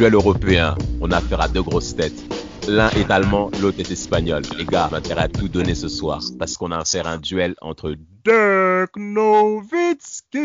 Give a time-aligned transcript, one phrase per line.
[0.00, 2.24] Duel européen, on a affaire à deux grosses têtes.
[2.66, 4.42] L'un est allemand, l'autre est espagnol.
[4.56, 7.10] Les gars, on a intérêt à tout donner ce soir parce qu'on a affaire à
[7.10, 10.38] un duel entre Dirk Nowitzki,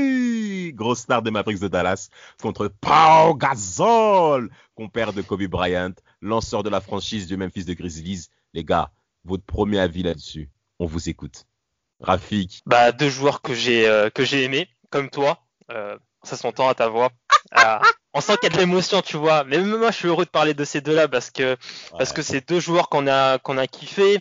[0.73, 2.09] grosse star des Mavericks de Dallas,
[2.41, 8.25] contre Pau Gasol, compère de Kobe Bryant, lanceur de la franchise du Memphis de Grizzlies.
[8.53, 8.91] Les gars,
[9.23, 11.45] votre premier avis là-dessus, on vous écoute.
[12.01, 12.61] Rafik.
[12.65, 15.39] Bah deux joueurs que j'ai euh, que j'ai aimés, comme toi.
[15.71, 17.09] Euh, ça s'entend à ta voix.
[17.51, 17.79] Ah,
[18.15, 19.43] on sent qu'il y a de l'émotion, tu vois.
[19.43, 21.57] Mais même moi, je suis heureux de parler de ces deux-là parce que
[21.91, 24.19] parce que c'est deux joueurs qu'on a qu'on a kiffé.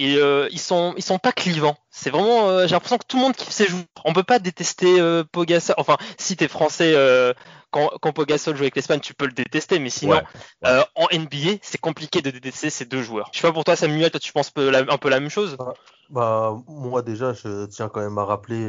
[0.00, 1.76] Et euh, ils sont ils sont pas clivants.
[1.90, 3.82] C'est vraiment euh, j'ai l'impression que tout le monde kiffe ces joueurs.
[4.04, 5.74] On peut pas détester euh, Pogasol.
[5.76, 7.34] Enfin, si t'es français euh,
[7.72, 10.20] quand, quand Pogasol joue avec l'Espagne, tu peux le détester, mais sinon
[10.62, 13.30] en NBA, c'est compliqué de détester ces deux joueurs.
[13.32, 15.56] Je sais pas pour toi Samuel, toi tu penses un peu la même chose?
[15.58, 15.74] Bah,
[16.10, 18.64] bah, moi déjà, je tiens quand même à rappeler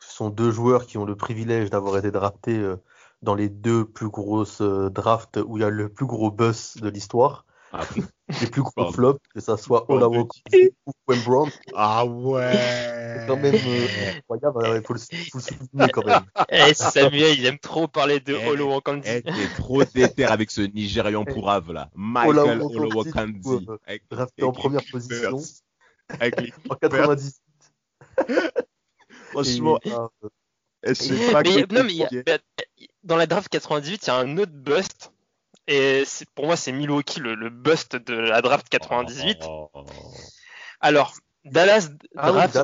[0.00, 2.58] ce sont deux joueurs qui ont le privilège d'avoir été draftés
[3.24, 6.76] dans les deux plus grosses euh, drafts où il y a le plus gros buzz
[6.76, 7.44] de l'histoire.
[7.72, 7.80] Ah,
[8.40, 10.28] les plus gros flops, que ça soit Olawo
[10.86, 11.50] ou Wayne Brown.
[11.74, 12.52] Ah ouais.
[12.52, 15.00] C'est quand même euh, incroyable, hein, il faut le,
[15.40, 16.22] souligner quand même.
[16.50, 19.08] Eh, Samuel, il aime trop parler de eh, Olawo Kandi.
[19.08, 21.90] Eh, t'es trop déter avec ce Nigérian pourrave là.
[21.96, 23.66] Michael Olawo Kandi.
[24.08, 25.38] Drafté en première position.
[26.70, 27.34] en 98.
[29.32, 29.80] Franchement.
[33.04, 35.12] Dans la draft 98, il y a un autre bust.
[35.66, 39.38] Et pour moi, c'est Milwaukee le, bust de la draft 98.
[40.80, 41.14] Alors,
[41.44, 42.58] Dallas ah draft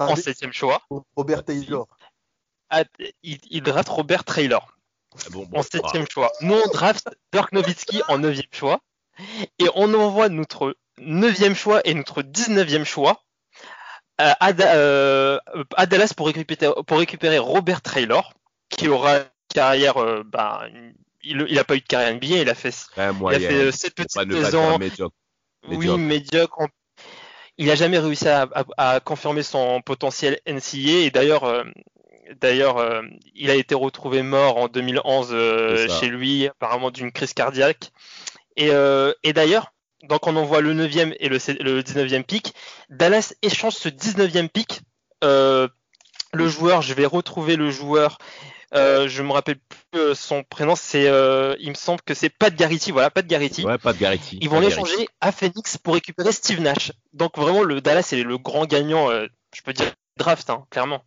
[0.00, 0.82] en septième choix.
[1.16, 1.86] Robert Taylor.
[2.70, 2.84] Ah,
[3.22, 4.76] il, draft Robert Taylor
[5.14, 6.32] ah en septième choix.
[6.40, 8.80] Nous, on draft Dirk Nowitzki en neuvième choix.
[9.58, 13.22] Et on envoie notre neuvième choix et notre dix-neuvième choix
[14.20, 15.38] euh, euh,
[15.76, 18.32] à, Dallas pour récupérer, pour récupérer Robert Traylor,
[18.68, 19.20] qui aura
[19.52, 20.66] carrière, euh, bah,
[21.22, 24.32] il n'a pas eu de carrière NBA, il a fait, il a fait 7 petites
[24.32, 24.78] saisons.
[25.68, 26.66] Oui, médiocre.
[27.58, 31.64] Il n'a jamais réussi à, confirmer son potentiel NCA et d'ailleurs,
[32.40, 33.02] d'ailleurs,
[33.34, 35.36] il a été retrouvé mort en 2011
[36.00, 37.92] chez lui, apparemment d'une crise cardiaque.
[38.56, 38.70] Et,
[39.22, 42.54] et d'ailleurs, donc on envoie le 9e et le, 19e pick.
[42.90, 44.80] Dallas échange ce 19e pick.
[45.22, 45.68] Euh,
[46.32, 48.18] le joueur, je vais retrouver le joueur.
[48.74, 50.74] Euh, je me rappelle plus euh, son prénom.
[50.76, 51.04] C'est,
[51.60, 52.92] il me semble que c'est Pat Garrity.
[52.92, 53.64] Voilà, Pat Garrity.
[53.64, 54.38] Ouais, Pat Garrity.
[54.40, 56.92] Ils vont l'échanger à Phoenix pour récupérer Steve Nash.
[57.12, 59.10] Donc vraiment, le Dallas est le grand gagnant.
[59.10, 61.02] je peux dire draft, hein, clairement.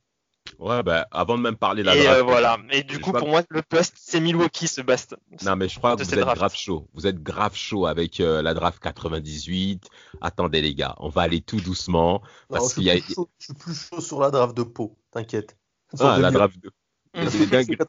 [0.60, 2.20] Ouais, bah, avant de même parler de la et draft.
[2.20, 2.58] Euh, voilà.
[2.72, 5.16] Et du coup, pour moi, le poste, c'est Milwaukee, ce bast.
[5.44, 6.88] Non, mais je crois que vous êtes grave chaud.
[6.94, 9.90] Vous êtes grave chaud avec euh, la draft 98.
[10.22, 12.22] Attendez, les gars, on va aller tout doucement.
[12.50, 12.96] Parce qu'il y a...
[12.96, 13.02] je
[13.40, 15.58] suis plus chaud sur la draft de Pau, t'inquiète.
[16.00, 16.72] Ah, la draft de
[17.16, 17.24] Il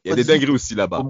[0.04, 1.04] y a des dingueries, aussi là-bas.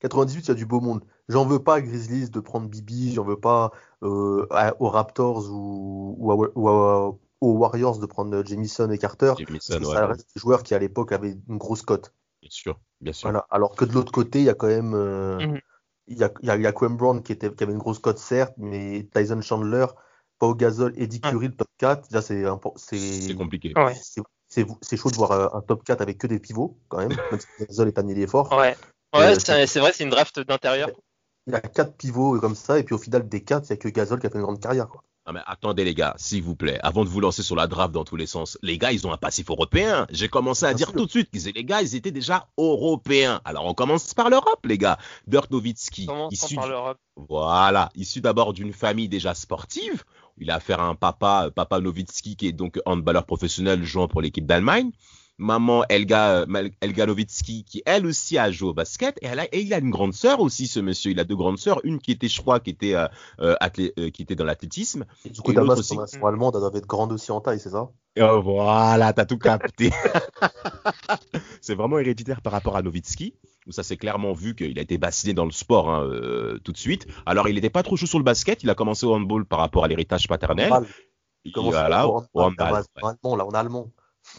[0.00, 1.04] 98, il y a du beau monde.
[1.28, 3.70] J'en veux pas à Grizzlies de prendre Bibi, j'en veux pas
[4.02, 4.46] euh,
[4.78, 9.34] aux Raptors ou, ou, à, aux Warriors de prendre Jamison et Carter.
[9.38, 12.14] Jamison, ça reste des joueurs qui à l'époque avaient une grosse cote.
[12.40, 13.28] Bien sûr, bien sûr.
[13.28, 13.46] Voilà.
[13.50, 14.94] Alors que de l'autre côté, il y a quand même.
[14.94, 15.60] Euh, mhm.
[16.12, 18.18] Il y, a, il y a Quinn Brown qui, était, qui avait une grosse cote,
[18.18, 19.86] certes, mais Tyson Chandler,
[20.40, 22.44] Pau Gasol, Eddie Curry, le top 4, là, c'est
[22.76, 23.72] c'est compliqué.
[23.76, 23.94] Ouais.
[24.50, 27.40] C'est chaud de voir euh, un top 4 avec que des pivots, quand même, même
[27.40, 28.50] si Gasol est un ailier fort.
[28.52, 28.76] Ouais,
[29.14, 30.90] ouais euh, c'est vrai, c'est une draft d'intérieur.
[31.46, 33.74] Il y a 4 pivots comme ça, et puis au final, des 4, il n'y
[33.74, 34.88] a que Gasol qui a fait une grande carrière.
[34.88, 35.02] Quoi.
[35.26, 37.92] Ah mais attendez les gars, s'il vous plaît, avant de vous lancer sur la draft
[37.92, 40.06] dans tous les sens, les gars, ils ont un passif européen.
[40.10, 43.40] J'ai commencé à dire tout de suite que les gars, ils étaient déjà européens.
[43.44, 44.98] Alors on commence par l'Europe, les gars.
[45.26, 46.98] Dirk Nowitzki, issu par l'Europe.
[47.16, 50.04] Voilà, issu d'abord d'une famille déjà sportive.
[50.40, 54.22] Il a affaire à un papa, papa Nowitzki, qui est donc handballeur professionnel jouant pour
[54.22, 54.90] l'équipe d'Allemagne
[55.40, 56.44] maman Elga,
[56.80, 59.78] Elga Nowitzki, qui elle aussi a joué au basket, et, elle a, et il a
[59.78, 61.10] une grande sœur aussi, ce monsieur.
[61.10, 63.08] Il a deux grandes sœurs, une qui était, je crois, qui était, euh,
[63.40, 63.56] euh,
[63.98, 65.06] euh qui était dans l'athlétisme.
[65.24, 65.96] Du coup, Damas, aussi...
[66.06, 67.88] sont allemandes, elle doit être grande aussi en taille, c'est ça?
[68.20, 69.90] Oh, Voilà, t'as tout capté.
[71.60, 73.34] c'est vraiment héréditaire par rapport à Nowitzki,
[73.66, 76.72] où ça s'est clairement vu qu'il a été bassiné dans le sport hein, euh, tout
[76.72, 77.06] de suite.
[77.24, 79.60] Alors, il n'était pas trop chaud sur le basket, il a commencé au handball par
[79.60, 80.72] rapport à l'héritage paternel.
[81.44, 82.82] Il commence voilà, au handball.
[83.02, 83.90] allemand, là, en allemand.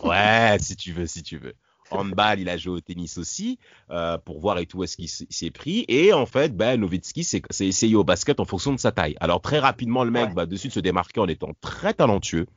[0.03, 1.53] Ouais, si tu veux, si tu veux.
[1.91, 3.59] Handball, il a joué au tennis aussi,
[3.89, 5.85] euh, pour voir et tout est-ce qu'il s'est pris.
[5.87, 9.15] Et en fait, ben, Nowitzki s'est essayé au basket en fonction de sa taille.
[9.19, 12.47] Alors très rapidement, le mec va dessus de se démarquer en étant très talentueux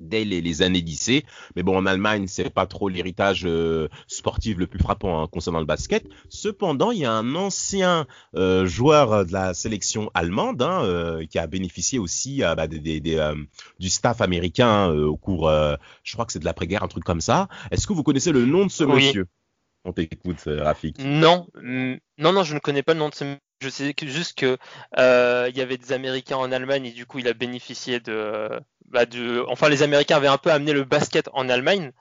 [0.00, 1.24] dès les, années lycée.
[1.56, 5.60] Mais bon, en Allemagne, c'est pas trop l'héritage euh, sportif le plus frappant hein, concernant
[5.60, 6.04] le basket.
[6.28, 8.06] Cependant, il y a un ancien
[8.36, 14.20] euh, joueur de la sélection allemande hein, euh, qui a bénéficié aussi bah, du staff
[14.20, 15.50] américain hein, au cours,
[16.02, 17.48] je crois que c'est de l'après-guerre, un truc comme ça.
[17.70, 19.26] Est-ce que vous connaissez le nom de ce monsieur?
[19.84, 20.98] On t'écoute, Rafik.
[21.00, 23.40] Non, non, non, je ne connais pas le nom de ce monsieur.
[23.62, 24.58] Je sais juste que
[24.98, 28.50] il y avait des Américains en Allemagne et du coup il a bénéficié de,
[28.92, 29.06] bah,
[29.48, 31.92] enfin les Américains avaient un peu amené le basket en Allemagne.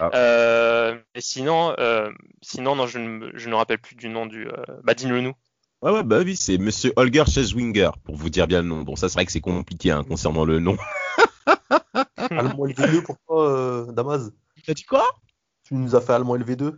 [0.00, 2.10] Euh, mais sinon, euh,
[2.42, 4.48] sinon non, je ne, je ne rappelle plus du nom du.
[4.48, 5.34] Euh, bah dis-le nous.
[5.82, 8.82] Ouais, ouais, bah oui, c'est Monsieur Holger Cheswinger, pour vous dire bien le nom.
[8.82, 10.76] Bon, ça, c'est vrai que c'est compliqué hein, concernant le nom.
[12.16, 14.30] allemand LV2 pour toi, Damas?
[14.66, 15.06] T'as dit quoi?
[15.62, 16.74] Tu nous as fait allemand LV2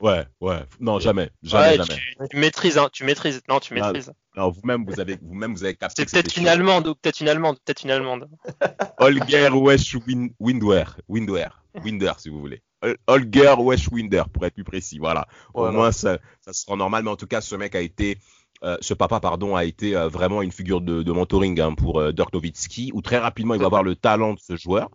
[0.00, 2.00] Ouais, ouais, non, jamais, jamais, jamais.
[2.30, 4.12] Tu, maîtrises, hein, tu maîtrises, non, tu maîtrises.
[4.34, 6.04] Non, vous-même, vous avez, vous-même, vous avez capté.
[6.06, 8.28] C'est peut-être une allemande, ou peut-être une allemande, peut-être une allemande.
[8.98, 10.84] Holger Weschwinder, Winder,
[11.84, 12.62] Winder, si vous voulez.
[13.06, 15.28] Holger Weschwinder, pour être plus précis, voilà.
[15.52, 18.18] Au moins, ça, ça sera normal, mais en tout cas, ce mec a été,
[18.64, 22.00] euh, ce papa, pardon, a été euh, vraiment une figure de, de mentoring hein, pour
[22.00, 24.88] euh, Dirk Nowitzki, où très rapidement, il va avoir le talent de ce joueur.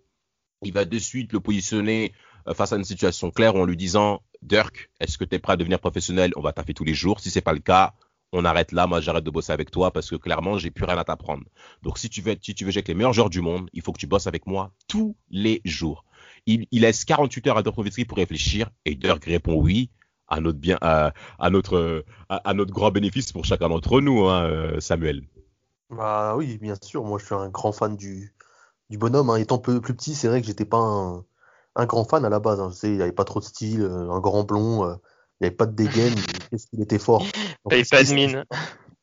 [0.64, 2.14] Il va de suite le positionner
[2.54, 5.58] face à une situation claire en lui disant Dirk, est-ce que tu es prêt à
[5.58, 6.32] devenir professionnel?
[6.36, 7.20] On va taffer tous les jours.
[7.20, 7.94] Si c'est pas le cas,
[8.32, 8.88] on arrête là.
[8.88, 11.44] Moi, j'arrête de bosser avec toi parce que clairement, j'ai plus rien à t'apprendre.
[11.82, 13.92] Donc, si tu veux, si tu veux avec les meilleurs joueurs du monde, il faut
[13.92, 16.06] que tu bosses avec moi tous les jours.
[16.46, 17.76] Il, laisse 48 heures à Dirk
[18.08, 19.90] pour réfléchir et Dirk répond oui
[20.28, 21.14] à notre bien, à,
[21.50, 25.24] notre, à, notre grand bénéfice pour chacun d'entre nous, hein, euh, Samuel.
[25.90, 27.04] Bah oui, bien sûr.
[27.04, 28.36] Moi, je suis un grand fan du,
[28.90, 29.30] du bonhomme.
[29.30, 29.38] Hein.
[29.38, 31.26] Étant plus petit, c'est vrai que j'étais pas un,
[31.76, 32.60] un grand fan à la base.
[32.60, 32.72] Hein.
[32.72, 34.96] sais, il avait pas trop de style, euh, un grand blond, euh,
[35.40, 36.16] il n'y avait pas de dégaine,
[36.50, 37.26] qu'est-ce qu'il était fort.
[37.70, 38.46] Il avait pas de mine.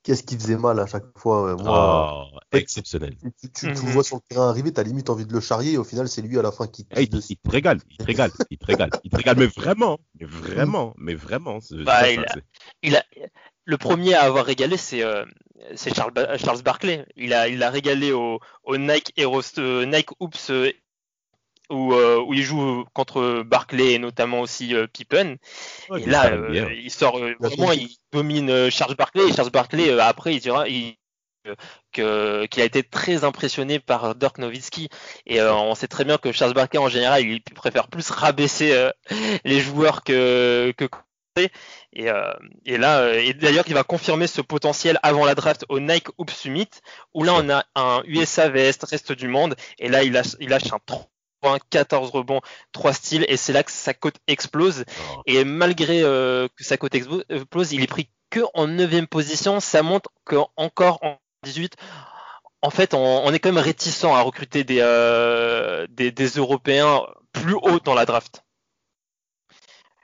[0.03, 3.15] Qu'est-ce qui faisait mal à chaque fois euh, moi, oh, exceptionnel.
[3.55, 5.85] Tu, le vois sur le terrain arriver, t'as limite envie de le charrier, et au
[5.85, 6.89] final, c'est lui à la fin qui.
[6.97, 10.27] il, te régale, il te régale, il te régale, il te régale, mais vraiment, mais
[10.27, 11.61] vraiment, mais vraiment.
[11.85, 12.03] Bah,
[12.83, 13.05] il, a,
[13.65, 15.05] le premier à avoir régalé, c'est
[15.95, 17.07] Charles, Charles Barkley.
[17.15, 20.51] Il a, il a régalé au, au Nike Heroes, Nike Oops
[21.73, 25.37] euh, où, il joue contre Barclay et notamment aussi euh, Pippen.
[25.97, 29.29] et là, euh, il sort vraiment, il domine Charles Barclay.
[29.29, 30.67] Et Charles Barclay après il dira
[31.93, 34.89] qu'il a été très impressionné par Dirk Nowitzki.
[35.27, 38.91] Et on sait très bien que Charles Barclay en général il préfère plus rabaisser
[39.45, 40.87] les joueurs que que
[41.95, 42.09] et,
[42.67, 46.35] et là, et d'ailleurs, il va confirmer ce potentiel avant la draft au Nike Hoops
[46.35, 46.69] Summit,
[47.15, 50.51] où là, on a un USA vs reste du monde, et là, il lâche, il
[50.51, 50.79] lâche un
[51.71, 52.41] 14 rebonds,
[52.73, 54.85] 3 styles, et c'est là que sa cote explose.
[54.89, 55.23] Oh.
[55.27, 59.61] Et malgré euh, que sa cote explose, il est pris que en 9 position.
[59.61, 61.77] Ça montre qu'encore en 18,
[62.62, 67.03] en fait, on, est quand même réticent à recruter des, euh, des, des, Européens
[67.33, 68.44] plus haut dans la draft.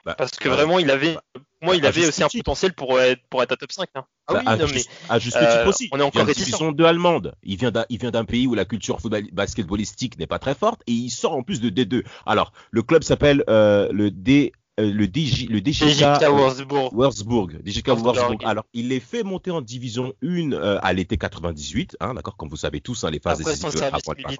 [0.05, 1.17] Bah, Parce que vraiment, il avait,
[1.62, 3.88] moi, il avait aussi un potentiel pour être, pour être à top 5.
[3.94, 4.05] Hein.
[4.28, 5.88] Ah bah, oui, non, mais, à juste titre euh, aussi.
[5.93, 6.62] On est encore réticent.
[6.75, 7.34] deux allemandes.
[7.43, 10.55] Il vient d'un, il vient d'un pays où la culture football, basketballistique n'est pas très
[10.55, 12.05] forte et il sort en plus de D2.
[12.26, 16.92] Alors, le club s'appelle euh, le D, euh, le DJ, le DJK, Wurzburg.
[16.92, 17.61] Wurzburg.
[17.64, 18.44] DJK Wurzburg.
[18.44, 22.49] Alors, il les fait monter en division 1 euh, à l'été 98, hein, d'accord, comme
[22.49, 24.37] vous savez tous, hein, les phases après le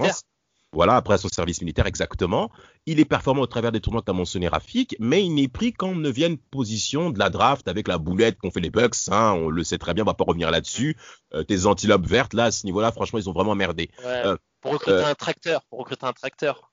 [0.73, 2.51] voilà, après son service militaire, exactement.
[2.87, 5.49] Il est performant au travers des tournois que tu as mentionné, Rafik, mais il n'est
[5.49, 9.09] pris qu'en neuvième position de la draft avec la boulette qu'ont fait les Bucks.
[9.11, 10.97] Hein, on le sait très bien, on va pas revenir là-dessus.
[11.35, 13.91] Euh, tes antilopes vertes, là, à ce niveau-là, franchement, ils ont vraiment merdé.
[14.05, 16.71] Euh, pour recruter euh, un tracteur, pour recruter un tracteur.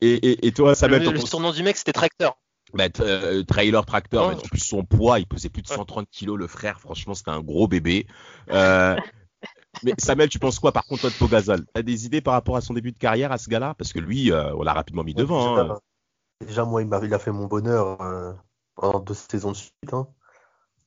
[0.00, 2.38] Et, et, et toi, ça Le, le surnom du mec, c'était tracteur.
[2.74, 6.80] Bah, trailer tracteur, en plus son poids, il pesait plus de 130 kilos, le frère,
[6.80, 8.06] franchement, c'était un gros bébé.
[8.50, 8.96] Euh,
[9.82, 11.64] Mais Samuel, tu penses quoi par contre de Pogazol?
[11.72, 13.74] T'as des idées par rapport à son début de carrière à ce gars-là?
[13.74, 15.56] Parce que lui, euh, on l'a rapidement mis devant.
[15.56, 15.78] Déjà, hein.
[16.40, 18.32] déjà moi, il, il, a fait mon bonheur euh,
[18.74, 19.92] pendant deux saisons de suite.
[19.92, 20.08] Hein.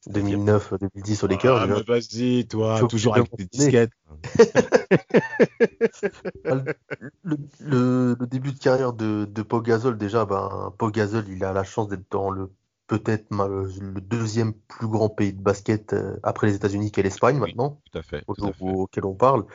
[0.07, 1.57] 2009, 2010 au Lakers.
[1.57, 3.91] Ah, mais vas-y, toi, toujours avec tes disquettes.
[6.43, 6.75] le,
[7.23, 11.87] le, le, début de carrière de, de Pogazol, déjà, ben, Pogazol, il a la chance
[11.87, 12.51] d'être dans le
[12.91, 17.79] peut-être le deuxième plus grand pays de basket euh, après les États-Unis qu'est l'Espagne maintenant,
[17.89, 19.45] tout à fait, au jour auquel on parle.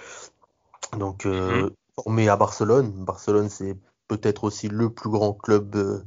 [0.97, 1.73] Donc, euh, mm-hmm.
[1.97, 2.93] formé à Barcelone.
[3.05, 3.77] Barcelone, c'est
[4.09, 6.03] peut-être aussi le plus grand club euh,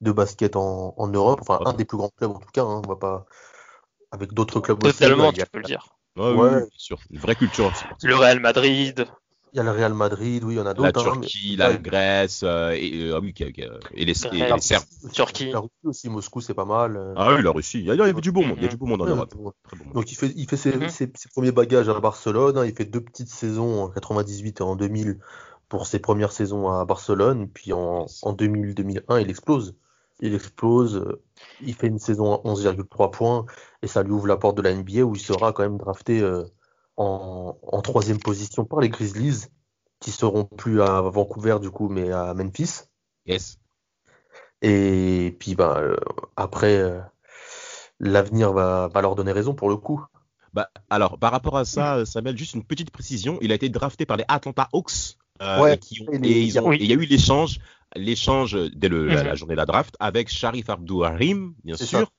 [0.00, 2.62] de basket en, Europe, enfin un des plus grands clubs en tout cas.
[2.62, 3.26] Hein, on va pas
[4.12, 5.38] avec d'autres clubs Totalement, aussi.
[5.38, 5.88] Totalement, tu peux le dire.
[6.16, 6.68] Ouais, ouais.
[7.10, 7.72] Une vraie culture.
[8.04, 9.08] Le Real Madrid.
[9.52, 11.04] Il y a le Real Madrid, oui, il y en a d'autres.
[11.04, 13.34] La hein, Turquie, la Grèce, euh, et, ah oui,
[13.94, 14.84] et, les, Serbes.
[15.12, 15.50] Turquie.
[15.50, 16.96] La Russie aussi, Moscou, c'est pas mal.
[16.96, 17.14] Euh.
[17.16, 17.80] Ah oui, la Russie.
[17.80, 18.58] Il y a, du beau monde.
[18.58, 19.34] Il y a du beau monde en Europe.
[19.92, 20.88] Donc il fait, il fait ses, mhm.
[20.88, 22.58] ses, premiers bagages à Barcelone.
[22.58, 22.66] Hein.
[22.66, 25.18] Il fait deux petites saisons en 98 et en 2000
[25.68, 27.48] pour ses premières saisons à Barcelone.
[27.48, 29.74] Puis en, en 2000-2001, il explose.
[30.20, 31.18] Il explose.
[31.60, 33.46] Il fait une saison à 11,3 points
[33.82, 36.20] et ça lui ouvre la porte de la NBA où il sera quand même drafté.
[36.20, 36.44] Euh,
[37.00, 39.46] en, troisième position par les Grizzlies,
[40.00, 42.82] qui seront plus à Vancouver du coup, mais à Memphis.
[43.26, 43.58] Yes.
[44.62, 45.96] Et puis bah, euh,
[46.36, 47.00] après, euh,
[47.98, 50.04] l'avenir va, va, leur donner raison pour le coup.
[50.52, 53.38] Bah, alors, par rapport à ça, Samuel, juste une petite précision.
[53.40, 55.16] Il a été drafté par les Atlanta Hawks.
[55.42, 56.58] Euh, qui et, il y
[56.92, 57.60] a eu l'échange
[57.96, 59.36] l'échange dès le, la, mhm.
[59.36, 62.10] journée de la draft avec Sharif Abdou Harim, bien sûr.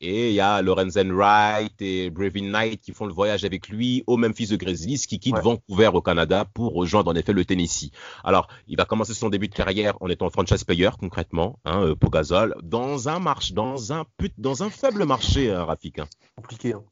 [0.00, 4.04] et il y a Lorenzen Wright et Brevin Knight qui font le voyage avec lui
[4.06, 7.90] au Memphis de Grizzlies, qui quitte Vancouver au Canada pour rejoindre en effet le Tennessee.
[8.24, 11.94] Alors, il va commencer son début de carrière en étant franchise player concrètement, hein, euh,
[11.94, 14.04] Pogazol, dans un marché, dans un
[14.38, 15.98] dans un faible marché, hein, Rafik.
[15.98, 16.08] Hein.
[16.36, 16.72] Compliqué.
[16.72, 16.84] Hein.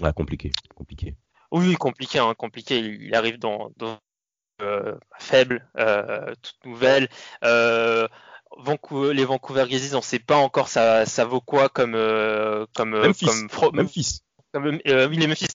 [0.00, 1.16] Ouais, compliqué, compliqué.
[1.50, 2.78] Oui, compliqué, hein, compliqué.
[2.78, 3.98] Il arrive dans, dans
[5.18, 7.08] faible, euh, toute nouvelle.
[7.44, 8.08] Euh,
[8.58, 11.92] Vancouver, les Vancouver Grizzlies, on ne sait pas encore ça, ça vaut quoi comme
[12.74, 13.26] comme Memphis.
[13.48, 14.20] comme Memphis.
[14.54, 15.46] oui, les Memphis.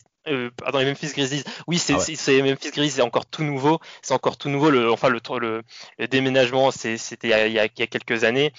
[0.58, 1.44] pardon, les Memphis Grizzlies.
[1.68, 3.80] Oui, c'est ah Memphis Grizzlies, c'est encore tout nouveau.
[4.02, 4.70] C'est encore tout nouveau.
[4.70, 5.62] Le, enfin, le, le,
[6.00, 8.54] le déménagement, c'était il, il, y a quelques années.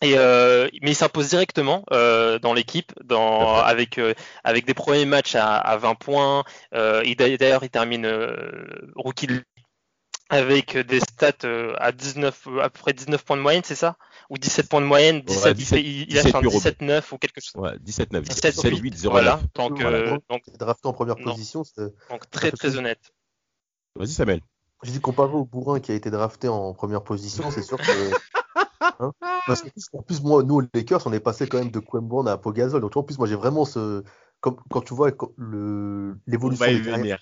[0.00, 5.06] Et euh, mais il s'impose directement euh, dans l'équipe, dans avec euh, avec des premiers
[5.06, 6.44] matchs à, à 20 points.
[6.72, 8.06] Euh, D'ailleurs, il termine
[8.94, 9.26] rookie
[10.28, 13.96] avec des stats euh, à 19, à peu près 19 points de moyenne, c'est ça?
[14.30, 17.62] Ou 17 points de moyenne 17, 17 il, il 17, a 17-9 ou quelque chose.
[17.62, 18.24] Ouais, 17-9.
[18.24, 19.40] 17-8, 0 Voilà.
[19.54, 21.62] Donc, euh, donc drafté en première position.
[22.10, 23.00] Donc très très honnête.
[23.96, 24.40] Vas-y Samuel.
[24.82, 27.84] Je dis comparé au bourrin qui a été drafté en première position, c'est sûr que.
[29.00, 29.12] Hein
[29.46, 32.36] Parce qu'en plus, moi, nous, les Lakers, on est passé quand même de Quemborn à
[32.36, 32.80] Pogazol.
[32.80, 34.02] Donc, en plus, moi, j'ai vraiment ce.
[34.40, 35.10] Comme, quand tu vois
[36.26, 37.20] l'évolution des carrières,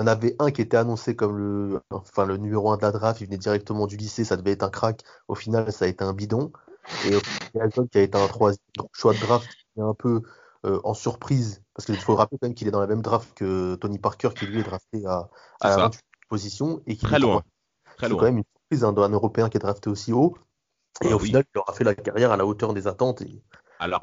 [0.00, 2.82] il y en avait un qui était annoncé comme le, enfin, le numéro 1 de
[2.82, 3.20] la draft.
[3.20, 4.24] Il venait directement du lycée.
[4.24, 5.02] Ça devait être un crack.
[5.28, 6.52] Au final, ça a été un bidon.
[7.04, 7.10] Et
[7.54, 8.60] Galton qui a été un troisième
[8.92, 10.22] choix de draft qui est un peu
[10.64, 11.62] euh, en surprise.
[11.74, 14.30] Parce qu'il faut rappeler quand même qu'il est dans la même draft que Tony Parker
[14.34, 15.28] qui lui est drafté à,
[15.60, 15.90] à la
[16.30, 16.80] position.
[16.86, 17.42] Et qui Très loin.
[17.98, 20.34] C'est quand même une surprise hein, d'un Européen qui est drafté aussi haut.
[21.02, 23.20] Et ah au final, il aura fait la carrière à la hauteur des attentes.
[23.20, 23.42] Et
[23.78, 24.00] alors,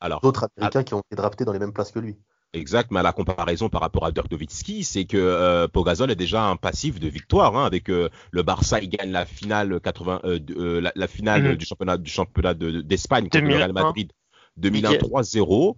[0.00, 2.16] alors d'autres Américains qui ont été draftés dans les mêmes places que lui.
[2.54, 6.16] Exact, mais à la comparaison par rapport à Dirk Nowitzki, c'est que euh, Pogazol est
[6.16, 7.54] déjà un passif de victoire.
[7.54, 11.56] Hein, avec euh, le Barça, il gagne la finale 80, euh, euh, la, finale mhm.
[11.56, 14.12] du championnat du championnat d'Espagne contre le Real Madrid
[14.56, 15.74] 2001 3-0.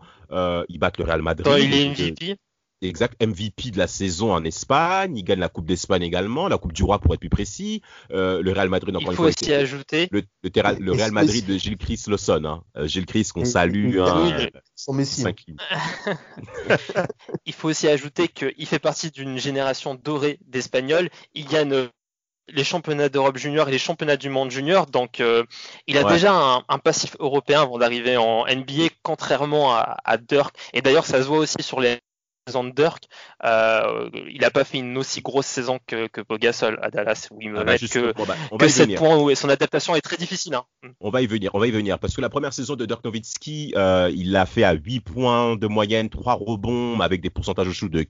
[0.68, 1.52] ils battent le Real Madrid.
[1.60, 2.36] il est MVP.
[2.82, 5.14] Exact, MVP de la saison en Espagne.
[5.14, 7.82] Il gagne la Coupe d'Espagne également, la Coupe du Roi pour être plus précis.
[8.10, 11.76] Euh, le Real Madrid, encore Il faut aussi ajouter le, le, Real Madrid de Gilles
[11.76, 12.42] Chris Lawson.
[12.46, 12.64] Hein.
[12.78, 13.98] Euh, Gilles Chris qu'on salue.
[13.98, 15.22] Hein, son Messi.
[17.44, 21.10] Il faut aussi ajouter qu'il fait partie d'une génération dorée d'Espagnols.
[21.34, 21.88] Il gagne euh,
[22.48, 24.86] les championnats d'Europe junior et les championnats du monde junior.
[24.86, 25.44] Donc, euh,
[25.86, 30.56] il a déjà un, un, passif européen avant d'arriver en NBA, contrairement à, à Dirk.
[30.72, 31.98] Et d'ailleurs, ça se voit aussi sur les
[32.50, 33.04] de Dirk,
[33.44, 37.40] euh, il n'a pas fait une aussi grosse saison que, que Bogasol à Dallas, où
[37.40, 40.54] il me ah bah que, bah, que 7 points où son adaptation est très difficile.
[40.54, 40.64] Hein.
[41.00, 43.04] On va y venir, on va y venir, parce que la première saison de Dirk
[43.04, 47.68] Nowitzki, euh, il l'a fait à 8 points de moyenne, 3 rebonds, avec des pourcentages
[47.68, 48.04] au shoot de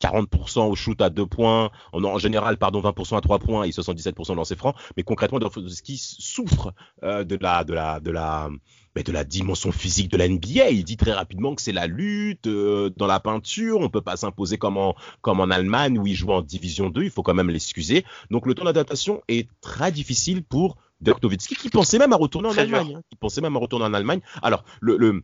[0.00, 3.70] 40% au shoot à 2 points, en, en, général, pardon, 20% à 3 points et
[3.70, 6.72] 77% dans ses francs, mais concrètement, Dirk Nowitzki souffre
[7.02, 8.48] euh, de la, de la, de la,
[8.94, 10.70] mais de la dimension physique de la NBA.
[10.70, 13.80] Il dit très rapidement que c'est la lutte euh, dans la peinture.
[13.80, 17.04] On peut pas s'imposer comme en, comme en Allemagne où il joue en division 2.
[17.04, 18.04] Il faut quand même l'excuser.
[18.30, 22.48] Donc le temps d'adaptation est très difficile pour Dirk Nowitzki qui pensait même à retourner
[22.48, 22.94] en Allemagne.
[22.96, 24.20] Hein, qui pensait même à retourner en Allemagne.
[24.42, 25.22] Alors le, le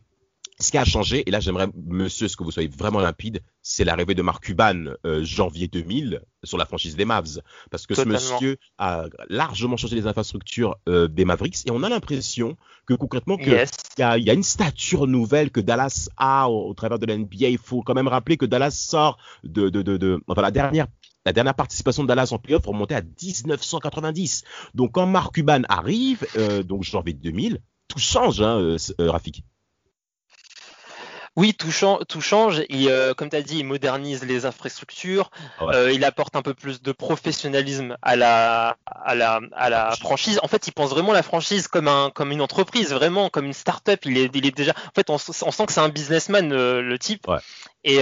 [0.61, 3.85] ce qui a changé, et là j'aimerais, monsieur, ce que vous soyez vraiment limpide, c'est
[3.85, 7.39] l'arrivée de Mark Cuban euh, janvier 2000 sur la franchise des Mavs.
[7.71, 11.89] Parce que ce monsieur a largement changé les infrastructures euh, des Mavericks et on a
[11.89, 16.73] l'impression que concrètement qu'il y, a, y, a, une stature nouvelle que Dallas a au,
[16.73, 17.47] travers de la NBA.
[17.47, 20.87] Il faut quand même rappeler que Dallas sort de, de, de, de enfin la dernière
[21.25, 24.43] la dernière participation de Dallas en playoff remontait à 1990.
[24.73, 29.43] Donc quand Mark Cuban arrive, euh, donc janvier 2000, tout change, hein, Rafik.
[31.39, 31.71] Oui, tout,
[32.09, 32.59] tout change.
[32.67, 35.31] Et, euh, comme tu as dit, il modernise les infrastructures.
[35.57, 39.95] Ah euh, il apporte un peu plus de professionnalisme à la, à la, à la
[39.95, 40.41] franchise.
[40.43, 43.53] En fait, il pense vraiment la franchise comme, un, comme une entreprise, vraiment comme une
[43.53, 44.01] start-up.
[44.03, 44.73] Il est, il est déjà.
[44.73, 47.25] En fait, on, sent que c'est un businessman, euh, le type.
[47.85, 47.99] Et,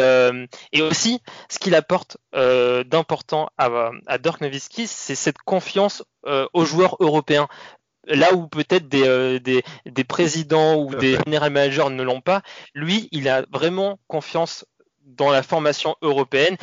[0.74, 6.98] et, aussi, ce qu'il apporte d'important à, à Dirk Nowitzki, c'est cette confiance aux joueurs
[7.00, 7.48] européens
[8.08, 12.42] là où peut-être des, euh, des, des, présidents ou des general managers ne l'ont pas,
[12.74, 14.66] lui, il a vraiment confiance
[15.04, 16.58] dans la formation européenne.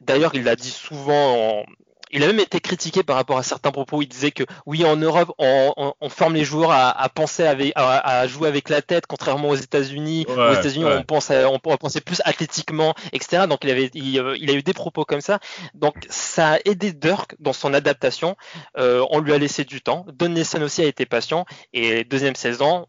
[0.00, 1.64] D'ailleurs, il l'a dit souvent en,
[2.10, 4.02] il a même été critiqué par rapport à certains propos.
[4.02, 8.48] Il disait que oui, en Europe, on, forme les joueurs à, penser avec, à, jouer
[8.48, 10.26] avec la tête, contrairement aux États-Unis.
[10.28, 13.44] aux États-Unis, on pense, on pourrait penser plus athlétiquement, etc.
[13.48, 15.40] Donc il avait, il, a eu des propos comme ça.
[15.74, 18.36] Donc ça a aidé Dirk dans son adaptation.
[18.78, 20.06] Euh, on lui a laissé du temps.
[20.12, 21.44] Don Nelson aussi a été patient.
[21.72, 22.86] Et deuxième saison,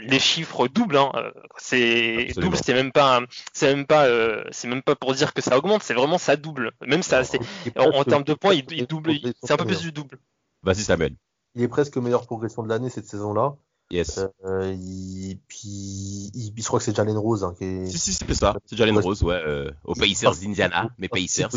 [0.00, 0.96] les chiffres doublent.
[0.96, 1.12] Hein.
[1.58, 3.20] C'est double, c'est même pas,
[3.52, 5.82] c'est même pas, euh, c'est même pas pour dire que ça augmente.
[5.82, 6.72] C'est vraiment ça double.
[6.84, 7.40] Même ça, c'est
[7.76, 9.12] en, en termes de points il, double,
[9.42, 10.18] c'est un peu plus du double.
[10.62, 11.14] Vas-y, Samuel.
[11.54, 13.56] Il est presque meilleure progression de l'année cette saison-là.
[13.90, 14.20] Yes.
[14.44, 17.86] Euh, il, puis, il, je crois que c'est Jalen Rose hein, qui est.
[17.86, 18.54] Si, si, c'est ça.
[18.66, 19.40] C'est Jalen Rose, ouais.
[19.46, 21.50] Euh, aux Pacers d'Indiana, mais Pacers.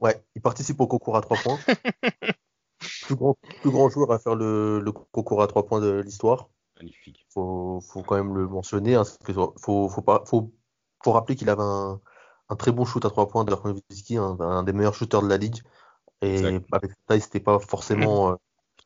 [0.00, 1.58] Ouais, il participe au concours à 3 points.
[3.02, 6.48] plus, grand, plus grand joueur à faire le, le concours à 3 points de l'histoire.
[6.76, 7.26] Magnifique.
[7.30, 8.94] Faut, faut quand même le mentionner.
[8.94, 9.04] Hein,
[9.56, 10.52] faut, faut, pas, faut,
[11.02, 12.00] faut rappeler qu'il avait un,
[12.48, 15.28] un, très bon shoot à 3 points de Nowitzki, un, un, des meilleurs shooters de
[15.28, 15.62] la ligue.
[16.24, 18.36] Et avec sa taille, c'était pas forcément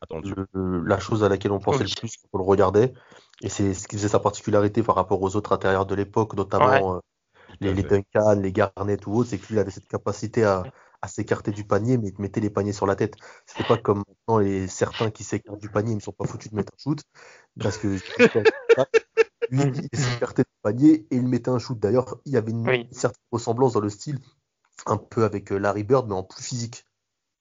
[0.13, 2.93] euh, la chose à laquelle on pensait le plus quand on le regardait.
[3.43, 6.97] Et c'est ce qui faisait sa particularité par rapport aux autres intérieurs de l'époque, notamment
[6.97, 6.99] euh,
[7.61, 10.65] les, les, Duncan, les Garnett ou autres, c'est qu'il avait cette capacité à,
[11.03, 13.15] à s'écarter du panier, mais il mettait les paniers sur la tête.
[13.47, 16.51] C'était pas comme maintenant les certains qui s'écartent du panier, ils ne sont pas foutus
[16.51, 17.01] de mettre un shoot,
[17.61, 18.01] parce que lui,
[19.93, 21.79] il s'écartait du panier et il mettait un shoot.
[21.79, 24.19] D'ailleurs, il y avait une certaine ressemblance dans le style,
[24.87, 26.85] un peu avec euh, Larry Bird, mais en plus physique.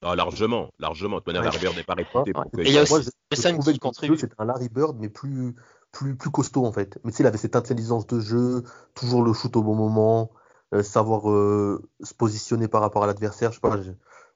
[0.02, 1.22] Ah, largement, largement.
[1.26, 4.18] De Larry Bird n'est pas réputé il y a aussi qui contribue.
[4.18, 5.56] C'est un Larry Bird, mais plus,
[5.92, 7.00] plus, plus costaud en fait.
[7.04, 8.64] Mais tu sais, il avait cette intelligence de jeu,
[8.94, 10.32] toujours le shoot au bon moment,
[10.74, 13.52] euh, savoir euh, se positionner par rapport à l'adversaire.
[13.52, 13.78] Je sais pas,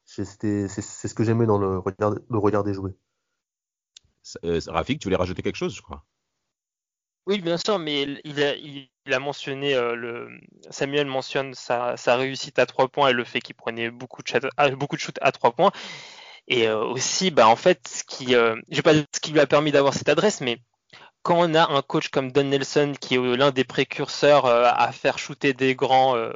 [0.06, 2.96] c'est ce que j'aimais dans le regard, le regard des jouets.
[4.44, 6.06] Euh, Rafik, tu voulais rajouter quelque chose, je crois?
[7.27, 10.29] Oui, bien sûr, mais il a, il, a mentionné, euh, le,
[10.69, 14.41] Samuel mentionne sa, réussite à trois points et le fait qu'il prenait beaucoup de, chat,
[14.75, 15.71] beaucoup de shoots à trois points.
[16.47, 19.47] Et euh, aussi, bah, en fait, ce qui, euh, je pas ce qui lui a
[19.47, 20.59] permis d'avoir cette adresse, mais
[21.23, 24.91] quand on a un coach comme Don Nelson qui est l'un des précurseurs euh, à
[24.91, 26.31] faire shooter des grands euh,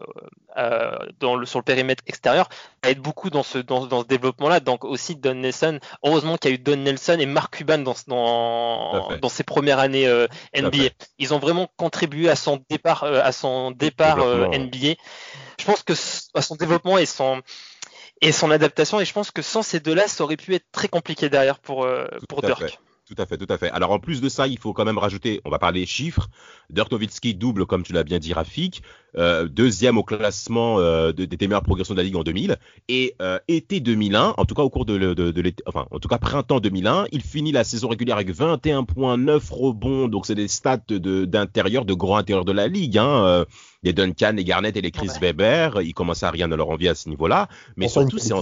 [0.58, 2.50] euh, dans le, sur le périmètre extérieur,
[2.84, 4.60] ça aide beaucoup dans ce, dans, dans ce développement-là.
[4.60, 7.96] Donc aussi Don Nelson, heureusement qu'il y a eu Don Nelson et Mark Cuban dans,
[8.08, 10.08] dans, dans ses premières années
[10.56, 10.90] NBA.
[11.18, 14.94] Ils ont vraiment contribué à son départ, à son départ NBA.
[15.60, 15.94] Je pense que
[16.36, 17.42] à son développement et son
[18.22, 19.00] et son adaptation.
[19.00, 21.88] Et je pense que sans ces deux-là, ça aurait pu être très compliqué derrière pour,
[22.30, 22.80] pour Dirk.
[23.08, 23.70] Tout à fait, tout à fait.
[23.70, 26.28] Alors en plus de ça, il faut quand même rajouter, on va parler chiffres.
[26.72, 28.82] Dirk Nowitzki double, comme tu l'as bien dit, Rafik,
[29.16, 32.58] euh, deuxième au classement euh, des meilleures progressions de la ligue en 2000.
[32.90, 36.08] Et euh, été 2001, en tout cas au cours de, de, l'été, enfin en tout
[36.08, 40.08] cas printemps 2001, il finit la saison régulière avec 21.9 rebonds.
[40.08, 42.98] Donc c'est des stats d'intérieur, de, gros intérieur de la ligue.
[42.98, 43.46] Hein.
[43.84, 46.88] les Duncan, les Garnett et les Chris Weber, ils commencent à rien de leur envie
[46.88, 47.50] à ce niveau-là.
[47.78, 48.42] Mais surtout, c'est en,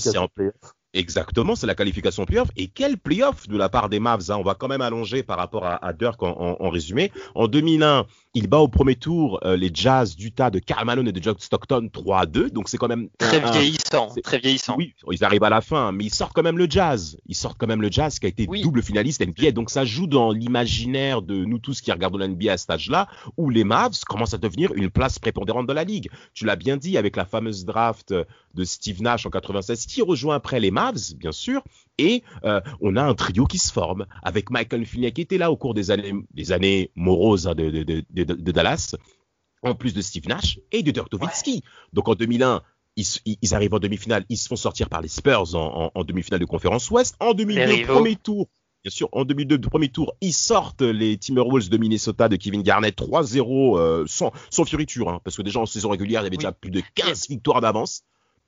[0.95, 2.49] Exactement, c'est la qualification playoff.
[2.55, 5.37] Et quel playoff de la part des Mavs hein On va quand même allonger par
[5.37, 7.11] rapport à, Dirk en, résumé.
[7.33, 11.11] En 2001, il bat au premier tour euh, les Jazz d'Utah de Karl Malone et
[11.11, 12.51] de John Stockton 3 2.
[12.51, 14.75] Donc c'est quand même très vieillissant, très vieillissant.
[14.77, 17.17] Oui, ils arrivent à la fin, mais ils sortent quand même le Jazz.
[17.25, 19.51] Ils sortent quand même le Jazz qui a été double finaliste NBA.
[19.51, 23.49] Donc ça joue dans l'imaginaire de nous tous qui regardons l'NBA à cet âge-là, où
[23.49, 26.11] les Mavs commencent à devenir une place prépondérante dans la ligue.
[26.35, 28.13] Tu l'as bien dit avec la fameuse draft
[28.53, 31.63] de Steve Nash en 96, qui rejoint après les Mavs, bien sûr,
[31.97, 35.51] et euh, on a un trio qui se forme avec Michael Finley qui était là
[35.51, 38.95] au cours des années, des années moroses hein, de, de, de, Dallas,
[39.61, 41.63] en plus de Steve Nash et de Dirk Nowitzki.
[41.93, 42.61] Donc en 2001,
[42.95, 46.45] ils, arrivent en demi-finale, ils se font sortir par les Spurs en, en, demi-finale de
[46.45, 47.15] conférence Ouest.
[47.19, 48.49] En 2002, premier tour,
[48.83, 52.95] bien sûr, en 2002, premier tour, ils sortent les Timberwolves de Minnesota de Kevin Garnett
[52.95, 56.37] 3-0 euh, sans, sans fioriture, hein, parce que déjà en saison régulière, il y avait
[56.37, 58.03] déjà plus de 15 victoires d'avance.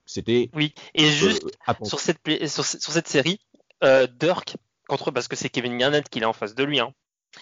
[0.06, 0.50] C'était.
[0.54, 1.46] Oui, et euh, juste
[1.82, 3.40] sur, cette, sur, cette série,
[3.84, 4.56] euh, Dirk,
[4.88, 6.80] contre, parce que c'est Kevin Garnett qui est en face de lui.
[6.80, 6.92] Hein.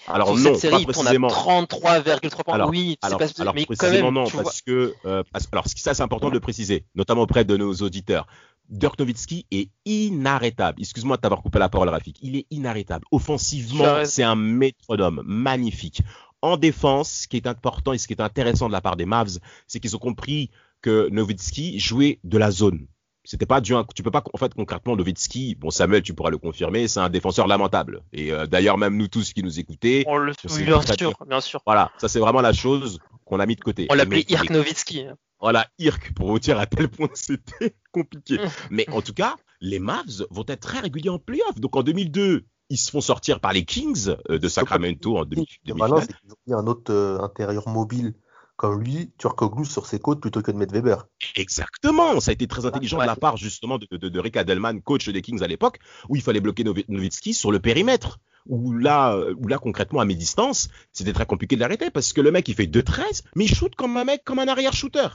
[0.08, 1.28] Alors sur non, cette série, pas précisément.
[1.28, 2.54] 33,3 points.
[2.54, 5.22] Alors, oui, alors, pas, alors mais précisément non, parce que euh,
[5.52, 8.26] alors ça c'est important de le préciser, notamment auprès de nos auditeurs.
[8.70, 10.80] Dirk Nowitzki est inarrêtable.
[10.80, 12.16] Excuse-moi de t'avoir coupé la parole, Rafik.
[12.22, 13.04] Il est inarrêtable.
[13.10, 16.00] Offensivement, c'est un métronome magnifique
[16.44, 19.06] en défense, ce qui est important et ce qui est intéressant de la part des
[19.06, 20.50] Mavs, c'est qu'ils ont compris
[20.84, 22.86] que Nowitzki jouait de la zone.
[23.24, 26.36] C'était pas du tu peux pas en fait concrètement Nowitzki, bon Samuel tu pourras le
[26.36, 28.02] confirmer, c'est un défenseur lamentable.
[28.12, 31.62] Et euh, d'ailleurs même nous tous qui nous écoutez, on le bien sûr, bien sûr.
[31.64, 33.86] Voilà, ça c'est vraiment la chose qu'on a mis de côté.
[33.88, 35.06] On l'appelait Irk Nowitzki.
[35.40, 38.38] Voilà, Irk pour vous dire à tel point c'était compliqué.
[38.70, 41.58] Mais en tout cas, les Mavs vont être très réguliers en playoff.
[41.60, 45.46] Donc en 2002, ils se font sortir par les Kings euh, de Sacramento en 2000.
[45.76, 46.14] Maintenant, c'est
[46.46, 48.14] y a un autre euh, intérieur mobile
[48.56, 51.06] comme lui, Turkoglu sur ses côtes plutôt que de mettre Weber.
[51.36, 55.08] Exactement, ça a été très intelligent de la part justement de, de, Rick Adelman, coach
[55.08, 58.18] des Kings à l'époque, où il fallait bloquer Nowitzki sur le périmètre.
[58.46, 62.20] Où là, où là concrètement à mes distances, c'était très compliqué de l'arrêter parce que
[62.20, 65.08] le mec il fait 2-13, mais il shoot comme un mec, comme un arrière-shooter.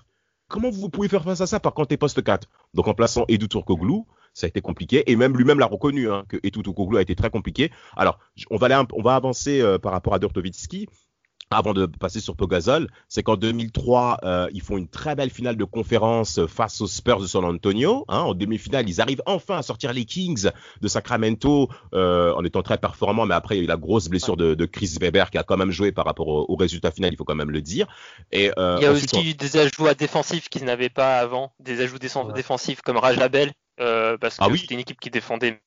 [0.47, 3.25] Comment vous pouvez faire face à ça par contre t'es poste 4 Donc en plaçant
[3.27, 4.01] Edu Turkoglu,
[4.33, 7.15] ça a été compliqué et même lui-même l'a reconnu hein, que Edu Turkoglu a été
[7.15, 7.71] très compliqué.
[7.95, 8.17] Alors
[8.49, 10.87] on va aller, on va avancer euh, par rapport à Dortovitsky
[11.51, 15.57] avant de passer sur Pogazol, c'est qu'en 2003, euh, ils font une très belle finale
[15.57, 18.05] de conférence face aux Spurs de San Antonio.
[18.07, 18.19] Hein.
[18.19, 20.49] En demi-finale, ils arrivent enfin à sortir les Kings
[20.81, 24.09] de Sacramento euh, en étant très performants, mais après, il y a eu la grosse
[24.09, 27.13] blessure de, de, Chris Weber qui a quand même joué par rapport au, résultat final,
[27.13, 27.87] il faut quand même le dire.
[28.31, 31.53] Et, euh, il y a aussi eu des ajouts à défensifs qu'ils n'avaient pas avant,
[31.59, 35.61] des ajouts défensifs comme Raj Label, euh, parce ah que c'était une équipe qui défendait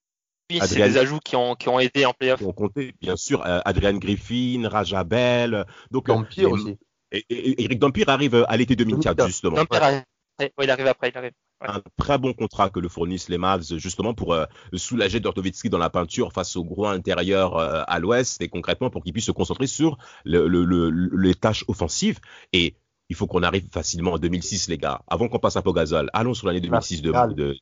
[0.61, 2.39] c'est des ajouts qui ont, qui ont aidé en playoff.
[2.39, 3.45] Qui ont compté, bien sûr.
[3.47, 5.67] Euh, Adrian Griffin, Rajabel.
[5.91, 6.79] Donc, Dampire aussi.
[7.11, 9.57] Et, Eric Dampire arrive à l'été 2004, justement.
[9.57, 10.03] Dampire,
[10.41, 11.33] il arrive après, il arrive.
[11.61, 15.79] Un très bon contrat que le fournissent les Mavs, justement pour euh, soulager Dortovitsky dans
[15.79, 19.33] la peinture face au gros intérieur euh, à l'ouest et concrètement pour qu'il puisse se
[19.33, 22.19] concentrer sur le, le, les tâches offensives.
[22.53, 22.75] Et
[23.09, 25.03] il faut qu'on arrive facilement en 2006, les gars.
[25.07, 27.57] Avant qu'on passe à Pogazol, allons sur l'année 2006 de, de,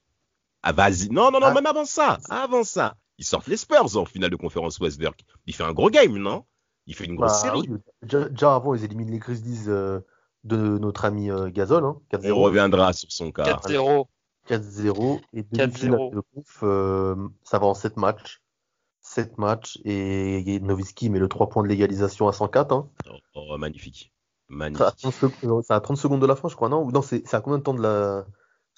[0.63, 1.09] ah, vas-y.
[1.11, 1.55] Non, non, non, ah.
[1.55, 2.19] même avant ça.
[2.29, 2.97] Avant ça.
[3.19, 5.15] Ils sortent les Spurs en finale de conférence Westberg.
[5.47, 6.45] Il fait un gros game, non?
[6.87, 7.69] Il fait une grosse bah, série.
[8.03, 10.01] Déjà, avant, ils éliminent les Grizzlies euh,
[10.45, 11.85] de notre ami euh, Gazol.
[11.85, 13.45] Hein, On reviendra sur son cas.
[13.45, 14.07] 4-0.
[14.49, 15.21] 4-0.
[15.35, 16.23] Et 4-0.
[16.63, 18.41] Euh, ça va en 7 matchs.
[19.03, 19.79] 7 matchs.
[19.85, 22.73] Et Noviski met le 3 points de légalisation à 104.
[22.73, 22.89] Hein.
[23.35, 24.13] Oh, magnifique.
[24.49, 24.85] magnifique.
[25.63, 26.91] Ça a 30 secondes de la fin, je crois, non?
[26.91, 28.25] Non, c'est à combien de temps de la.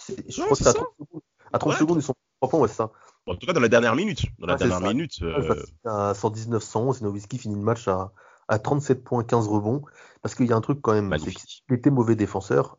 [0.09, 1.23] Je crois que c'est à 30 secondes.
[1.53, 2.91] À 30 secondes, ils sont 3 points, ouais, c'est ça.
[3.27, 4.23] En tout cas, dans la dernière minute.
[4.39, 5.23] Dans la dernière minute.
[5.23, 5.55] Euh...
[5.85, 8.13] À 119, 111, Nowitzki finit le match à,
[8.49, 9.83] à 37 points, 15 rebonds.
[10.23, 12.79] Parce qu'il y a un truc quand même, c'est qu'il était mauvais défenseur.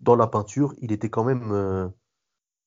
[0.00, 1.88] Dans la peinture, il était quand même euh,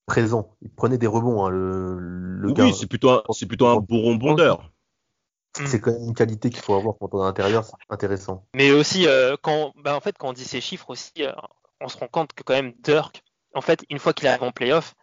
[0.06, 0.56] présent.
[0.62, 4.02] Il prenait des rebonds, hein, le, le oui, c'est plutôt un, c'est plutôt un bon
[4.02, 4.72] rebondeur.
[5.66, 8.46] C'est quand même une qualité qu'il faut avoir quand on est à l'intérieur, c'est intéressant.
[8.54, 11.32] Mais aussi, euh, quand, bah, en fait, quand on dit ces chiffres aussi, euh,
[11.82, 13.24] on se rend compte que quand même Dirk,
[13.56, 14.96] en fait, une fois qu'il arrive en playoff,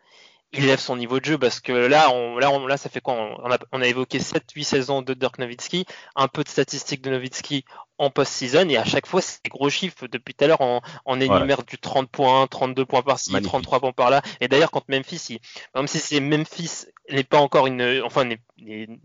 [0.57, 3.15] il élève son niveau de jeu parce que là, on, là, là ça fait quoi?
[3.15, 5.87] On a, on a évoqué 7-8 saisons de Dirk Nowitzki,
[6.17, 7.65] un peu de statistiques de Nowitzki
[7.99, 10.07] en post-season et à chaque fois, c'est des gros chiffres.
[10.09, 13.93] Depuis tout à l'heure, on, on énumère du 30 points, 32 points par-ci, 33 points
[13.93, 14.23] par-là.
[14.41, 15.39] Et d'ailleurs, quand Memphis, il,
[15.75, 18.29] même si c'est Memphis n'est pas encore une, enfin,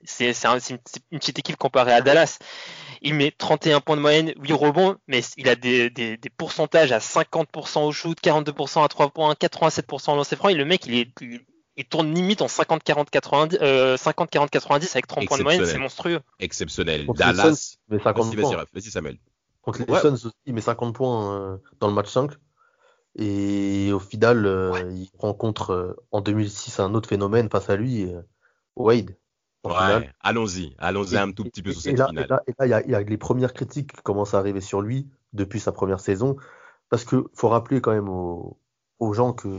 [0.06, 0.32] c'est
[0.70, 0.80] une,
[1.12, 2.40] une petite équipe comparée à Dallas.
[3.02, 6.92] Il met 31 points de moyenne, 8 rebonds, mais il a des, des, des pourcentages
[6.92, 10.50] à 50% au shoot, 42% à 3 points, 87% au lancer franc.
[10.50, 11.42] Et le mec, il est, il,
[11.86, 16.20] tourne limite en 50-40-90 euh, 50 90 avec 30 points de moyenne, c'est monstrueux.
[16.40, 17.08] Exceptionnel.
[17.16, 17.78] Dallas.
[17.90, 18.66] Mais 50 points.
[18.74, 19.18] Vas-y, Samuel.
[19.62, 22.32] Contre les Suns aussi, il met 50 points euh, dans le match 5.
[23.16, 28.10] Et au final, euh, il rencontre euh, en 2006 un autre phénomène face à lui,
[28.76, 29.18] Wade.
[29.66, 32.42] Ouais, allons-y, allons-y un tout petit peu sur cette finale.
[32.48, 35.60] Et là, il y, a les premières critiques qui commencent à arriver sur lui depuis
[35.60, 36.38] sa première saison.
[36.90, 38.58] Parce qu'il faut rappeler quand même aux,
[39.14, 39.50] gens que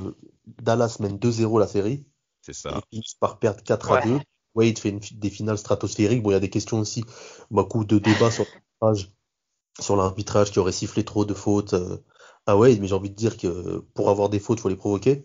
[0.46, 2.06] Dallas mène 2-0 la série.
[2.42, 2.70] C'est ça.
[2.78, 4.18] Et finissent par perdre 4 à 2.
[4.54, 6.22] Wade fait des finales stratosphériques.
[6.22, 7.04] Bon, il y a des questions aussi,
[7.50, 9.12] beaucoup de débats sur l'arbitrage,
[9.78, 11.98] sur l'arbitrage qui aurait sifflé trop de fautes euh,
[12.46, 14.76] à Wade, mais j'ai envie de dire que pour avoir des fautes, il faut les
[14.76, 15.22] provoquer.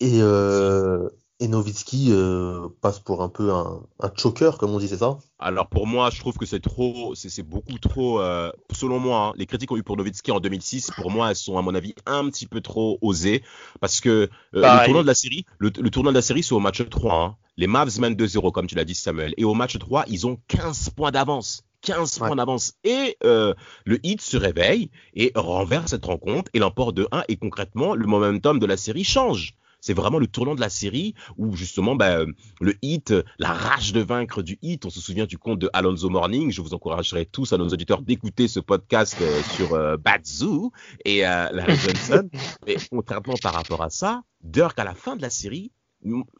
[0.00, 1.08] Et, euh,
[1.42, 3.82] et Nowitzki euh, passe pour un peu un,
[4.16, 5.18] choker, comme on dit, c'est ça?
[5.40, 9.32] Alors pour moi, je trouve que c'est trop, c'est beaucoup trop, euh, selon moi, hein,
[9.36, 11.96] les critiques qu'on eu pour Nowitzki en 2006, pour moi, elles sont à mon avis
[12.06, 13.42] un petit peu trop osées,
[13.80, 16.60] parce que euh, le tournoi de la série, le, tournoi de la série, c'est au
[16.60, 17.12] match 3.
[17.12, 17.36] Hein.
[17.56, 20.38] Les Mavs mènent 2-0, comme tu l'as dit, Samuel, et au match 3, ils ont
[20.46, 21.64] 15 points d'avance.
[21.80, 22.74] 15 points d'avance.
[22.84, 27.24] Et le Heat se réveille et renverse cette rencontre et l'emporte de 1.
[27.26, 31.14] Et concrètement, le momentum de la série change c'est vraiment le tournant de la série
[31.36, 32.24] où justement bah,
[32.60, 34.86] le hit, la rage de vaincre du hit.
[34.86, 36.50] On se souvient du conte de Alonso Morning.
[36.50, 40.72] Je vous encouragerai tous à nos auditeurs d'écouter ce podcast euh, sur euh, Bad Zoo
[41.04, 42.28] et euh, Larry Johnson.
[42.66, 45.72] Mais contrairement par rapport à ça, Dirk à la fin de la série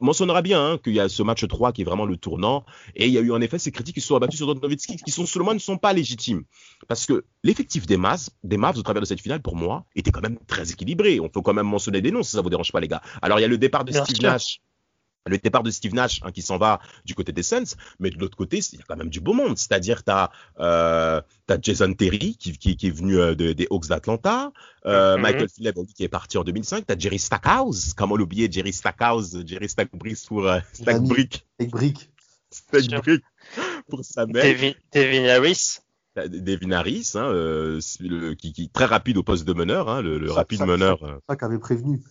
[0.00, 2.64] mentionnera bien hein, qu'il y a ce match 3 qui est vraiment le tournant.
[2.96, 5.10] Et il y a eu en effet ces critiques qui sont abattues sur Nowitzki, qui
[5.10, 6.44] sont selon moi ne sont pas légitimes.
[6.88, 10.10] Parce que l'effectif des Mavs, des Mavs au travers de cette finale, pour moi, était
[10.10, 11.20] quand même très équilibré.
[11.20, 13.02] On peut quand même mentionner des noms si ça vous dérange pas, les gars.
[13.20, 14.60] Alors il y a le départ de Steve Nash
[15.26, 18.18] le départ de Steve Nash hein, qui s'en va du côté des Suns, mais de
[18.18, 19.56] l'autre côté, il y a quand même du beau monde.
[19.56, 20.30] C'est-à-dire, tu as,
[20.60, 21.20] euh,
[21.60, 24.52] Jason Terry qui, qui, qui est venu euh, des Hawks d'Atlanta,
[24.86, 25.20] euh, mm-hmm.
[25.20, 29.36] Michael Phillips qui est parti en 2005, tu as Jerry Stackhouse, comment l'oublier, Jerry Stackhouse,
[29.46, 31.46] Jerry Stackbrick pour euh, Stackbrick.
[31.54, 32.10] Stackbrick.
[32.50, 33.22] Stackbrick
[33.88, 34.44] pour sa mère.
[34.92, 35.78] Devin Harris.
[36.14, 40.18] Devin Harris, hein, euh, le, qui, qui très rapide au poste de meneur, hein, le,
[40.18, 40.98] le rapide meneur.
[41.00, 42.02] Ça, ça qu'avait prévenu.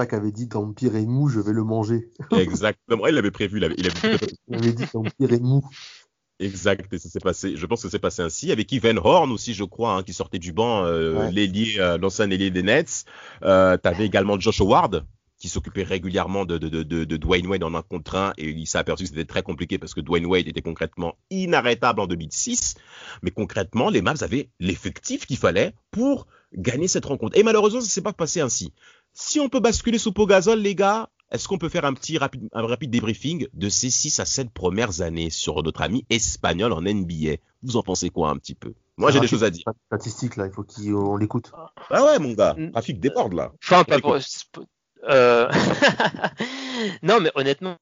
[0.00, 2.08] Chaque avait dit Empire est mou, je vais le manger.
[2.32, 3.06] Exactement.
[3.06, 3.58] Il l'avait prévu.
[3.58, 4.72] Il avait, il avait...
[4.72, 5.62] dit Empire est mou.
[6.38, 7.54] Exact, et ça s'est passé.
[7.54, 8.50] Je pense que c'est passé ainsi.
[8.50, 12.30] Avec Evan Horn aussi, je crois, hein, qui sortait du banc, euh, l'ailier, euh, l'ancien
[12.30, 13.04] ailier des Nets.
[13.42, 15.04] Euh, T'avais également Josh Howard,
[15.38, 18.66] qui s'occupait régulièrement de, de, de, de, Dwayne Wade en un contre un, et il
[18.66, 22.76] s'est aperçu que c'était très compliqué parce que Dwayne Wade était concrètement inarrêtable en 2006.
[23.20, 27.36] Mais concrètement, les Mavs avaient l'effectif qu'il fallait pour gagner cette rencontre.
[27.38, 28.72] Et malheureusement, ça s'est pas passé ainsi.
[29.12, 32.48] Si on peut basculer sous Pogazol, les gars, est-ce qu'on peut faire un petit rapide,
[32.52, 36.80] un rapide débriefing de ces 6 à 7 premières années sur notre ami espagnol en
[36.82, 38.74] NBA Vous en pensez quoi un petit peu?
[38.96, 39.64] Moi, j'ai des choses à dire.
[39.86, 41.52] Statistique, là, il faut qu'on l'écoute.
[41.88, 43.52] Ah ouais, mon gars, trafic déborde, là.
[43.62, 44.18] Enfin, pas pour...
[45.08, 45.50] Euh,
[47.02, 47.76] non, mais honnêtement,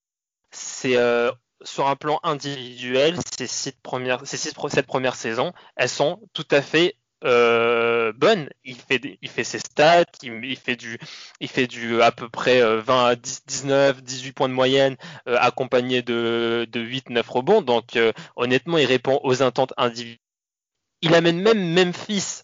[0.52, 5.88] c'est euh, sur un plan individuel, ces six premières, ces six, cette première saison, elles
[5.88, 8.48] sont tout à fait euh, bonne.
[8.64, 10.98] Il fait, il fait ses stats, il, fait du,
[11.40, 15.36] il fait du à peu près 20 à 10, 19, 18 points de moyenne, euh,
[15.38, 17.62] accompagné de, de 8, 9 rebonds.
[17.62, 20.18] Donc euh, honnêtement, il répond aux intentes individuelles.
[21.02, 22.42] Il amène même Memphis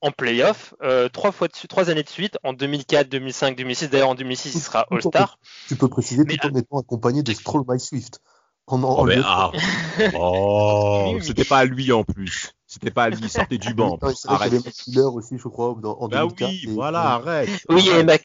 [0.00, 0.74] en playoff
[1.12, 3.90] trois fois de, trois années de suite en 2004, 2005, 2006.
[3.90, 5.38] D'ailleurs en 2006, il sera All-Star.
[5.68, 8.20] Tu peux préciser tout en étant accompagné de Stroll by Swift.
[8.66, 9.52] oh, ah.
[10.18, 12.54] oh c'était pas à lui en plus.
[12.74, 13.98] C'était pas lui, il sortait du banc.
[14.02, 14.16] arrête.
[14.24, 17.48] Il y avait Mac Miller aussi, je crois, en bah oui, voilà, arrête.
[17.68, 18.22] Oui, il y avait Mac,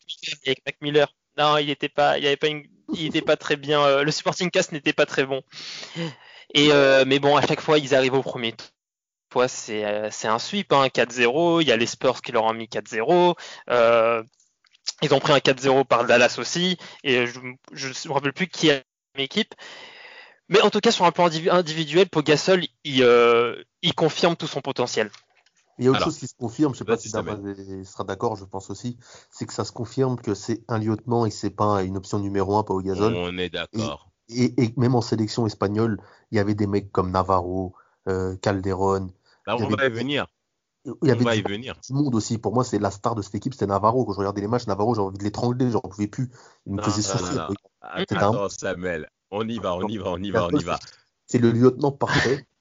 [0.82, 1.14] Miller.
[1.38, 3.82] Non, il était pas, il avait pas il était pas très bien.
[3.84, 5.42] Euh, le supporting cast n'était pas très bon.
[6.56, 9.46] Et euh, mais bon, à chaque fois, ils arrivent au premier tour.
[9.48, 11.62] C'est euh, c'est un sweep, hein, 4-0.
[11.62, 13.36] Il y a les Spurs qui leur ont mis 4-0.
[15.04, 16.78] ils ont pris un 4-0 par Dallas aussi.
[17.04, 18.84] Et je ne me rappelle plus qui est
[19.16, 19.54] l'équipe.
[20.50, 24.62] Mais en tout cas, sur un plan individuel, Pogasol, il, euh, il confirme tout son
[24.62, 25.12] potentiel.
[25.78, 27.38] Il y a autre chose qui se confirme, je sais pas si Damas
[27.86, 28.98] sera d'accord, je pense aussi,
[29.32, 32.58] c'est que ça se confirme que c'est un lieutenant et c'est pas une option numéro
[32.58, 33.16] un, Pau Gasol.
[33.16, 34.10] On est d'accord.
[34.28, 35.98] Et, même en sélection espagnole,
[36.32, 37.74] il y avait des mecs comme Navarro,
[38.10, 39.10] euh, Calderon.
[39.48, 40.28] Là, on va y venir.
[40.86, 41.76] Il y avait on va y venir.
[41.76, 42.38] Tout le monde aussi.
[42.38, 44.06] Pour moi, c'est la star de cette équipe, c'était Navarro.
[44.06, 46.30] Quand je regardais les matchs, Navarro, j'ai envie de l'étrangler, j'en pouvais plus.
[46.66, 47.50] Il me faisait souffrir.
[47.82, 49.10] Attends, Samuel.
[49.32, 50.80] On y va, on y va, on y va, on y va.
[51.28, 52.46] C'est le lieutenant parfait.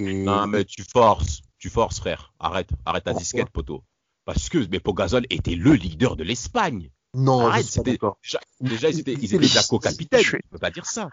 [0.00, 2.32] Non, mais tu forces, tu forces, frère.
[2.38, 3.82] Arrête, arrête ta disquette, poteau.
[4.24, 6.92] Parce que mais Pogazol était le leader de l'Espagne.
[7.14, 7.98] Non, arrête, c'était
[8.60, 10.22] déjà, ils étaient, ils étaient déjà co-capitaines.
[10.22, 11.08] Tu peux pas dire ça.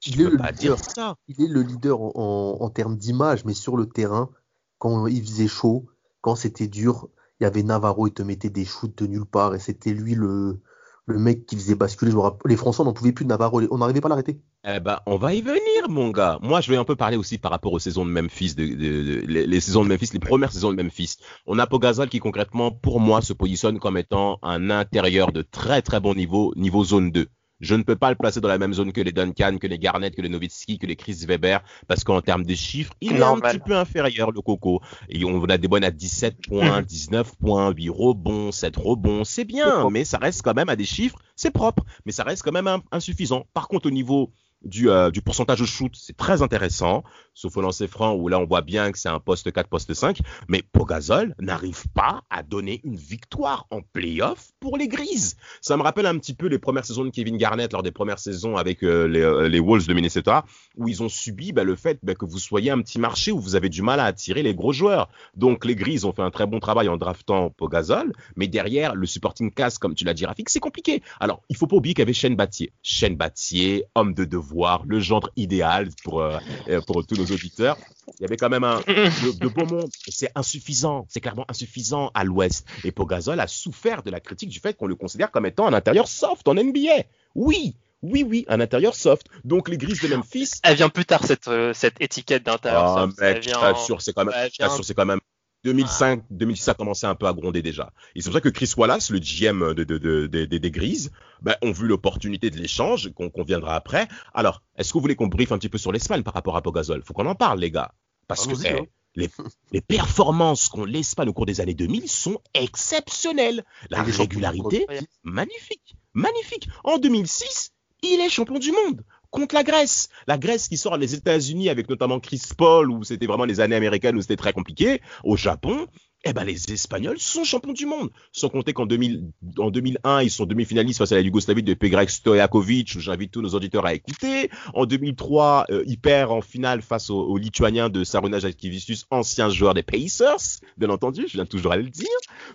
[0.00, 1.16] Tu peux pas dire ça.
[1.28, 4.30] Il est le leader en, en termes d'image, mais sur le terrain,
[4.78, 5.84] quand il faisait chaud,
[6.22, 9.54] quand c'était dur, il y avait Navarro, il te mettait des shoots de nulle part,
[9.54, 10.62] et c'était lui le,
[11.10, 12.12] le mec qui faisait basculer.
[12.46, 13.60] Les Français n'en pouvaient plus de Navarro.
[13.70, 14.40] On n'arrivait pas à l'arrêter.
[14.66, 16.38] Eh ben, on va y venir, mon gars.
[16.42, 19.84] Moi, je vais un peu parler aussi par rapport aux saisons de Memphis, les, saisons
[19.84, 21.16] de Memphis, les premières saisons de Memphis.
[21.46, 25.82] On a Pogazol qui concrètement, pour moi, se positionne comme étant un intérieur de très
[25.82, 27.28] très bon niveau, niveau zone 2.
[27.60, 29.78] Je ne peux pas le placer dans la même zone que les Duncan, que les
[29.78, 33.22] Garnett, que les Nowitzki, que les Chris Weber, parce qu'en termes de chiffres, il est
[33.22, 34.80] un petit peu inférieur, le Coco.
[35.08, 39.24] Et on a des bonnes à 17 points, 19 points, 8 rebonds, 7 rebonds.
[39.24, 42.42] C'est bien, mais ça reste quand même à des chiffres, c'est propre, mais ça reste
[42.42, 43.46] quand même insuffisant.
[43.52, 47.02] Par contre, au niveau du, euh, du pourcentage de shoot, c'est très intéressant,
[47.40, 49.94] sauf au lancer franc où là on voit bien que c'est un poste 4, poste
[49.94, 55.36] 5, mais Pogazol n'arrive pas à donner une victoire en playoff pour les Grises.
[55.62, 58.18] Ça me rappelle un petit peu les premières saisons de Kevin Garnett lors des premières
[58.18, 60.44] saisons avec euh, les, euh, les, Wolves de Minnesota,
[60.76, 63.40] où ils ont subi bah, le fait bah, que vous soyez un petit marché où
[63.40, 65.08] vous avez du mal à attirer les gros joueurs.
[65.34, 69.06] Donc les Grises ont fait un très bon travail en draftant Pogazol, mais derrière le
[69.06, 71.02] supporting cast, comme tu l'as dit Rafik, c'est compliqué.
[71.20, 72.72] Alors il faut pas oublier qu'il y avait Shane Battier.
[72.82, 76.38] Shane Battier, homme de devoir voir le gendre idéal pour, euh,
[76.86, 77.76] pour tous nos auditeurs.
[78.18, 79.90] Il y avait quand même un, de, beau monde.
[80.08, 81.06] C'est insuffisant.
[81.08, 82.66] C'est clairement insuffisant à l'ouest.
[82.84, 85.72] Et Pogazol a souffert de la critique du fait qu'on le considère comme étant un
[85.72, 87.04] intérieur soft en NBA.
[87.34, 89.26] Oui, oui, oui, un intérieur soft.
[89.44, 90.52] Donc les Grises de Memphis.
[90.62, 93.20] Elle vient plus tard cette, euh, cette étiquette d'intérieur ah, soft.
[93.20, 95.20] Mec, je t'assure, même, c'est quand même
[95.64, 97.92] 2005, 2006, ça commençait un peu à gronder déjà.
[98.14, 101.10] Et c'est pour ça que Chris Wallace, le GM de, de, des Grises,
[101.42, 104.08] ben, ont vu l'opportunité de l'échange, qu'on viendra après.
[104.34, 106.62] Alors, est-ce que vous voulez qu'on briefe un petit peu sur l'Espagne par rapport à
[106.62, 107.02] Pogazol?
[107.04, 107.92] Faut qu'on en parle, les gars.
[108.26, 108.86] Parce que eh, hein.
[109.16, 109.28] les,
[109.72, 113.64] les, performances qu'ont l'Espagne au cours des années 2000 sont exceptionnelles.
[113.90, 114.86] La régularité,
[115.24, 116.68] magnifique, magnifique.
[116.84, 120.08] En 2006, il est champion du monde contre la Grèce.
[120.26, 123.76] La Grèce qui sort les États-Unis avec notamment Chris Paul, où c'était vraiment les années
[123.76, 125.00] américaines où c'était très compliqué.
[125.24, 125.86] Au Japon,
[126.24, 128.10] eh ben, les Espagnols sont champions du monde.
[128.32, 133.00] Sans compter qu'en 2001, ils sont demi-finalistes face à la Yougoslavie de Pegrek Stojakovic, où
[133.00, 134.50] j'invite tous nos auditeurs à écouter.
[134.74, 139.72] En 2003, euh, ils perdent en finale face aux, Lituaniens de Saruna Jaskivicius, ancien joueur
[139.72, 142.06] des Pacers, bien entendu, je viens toujours à le dire.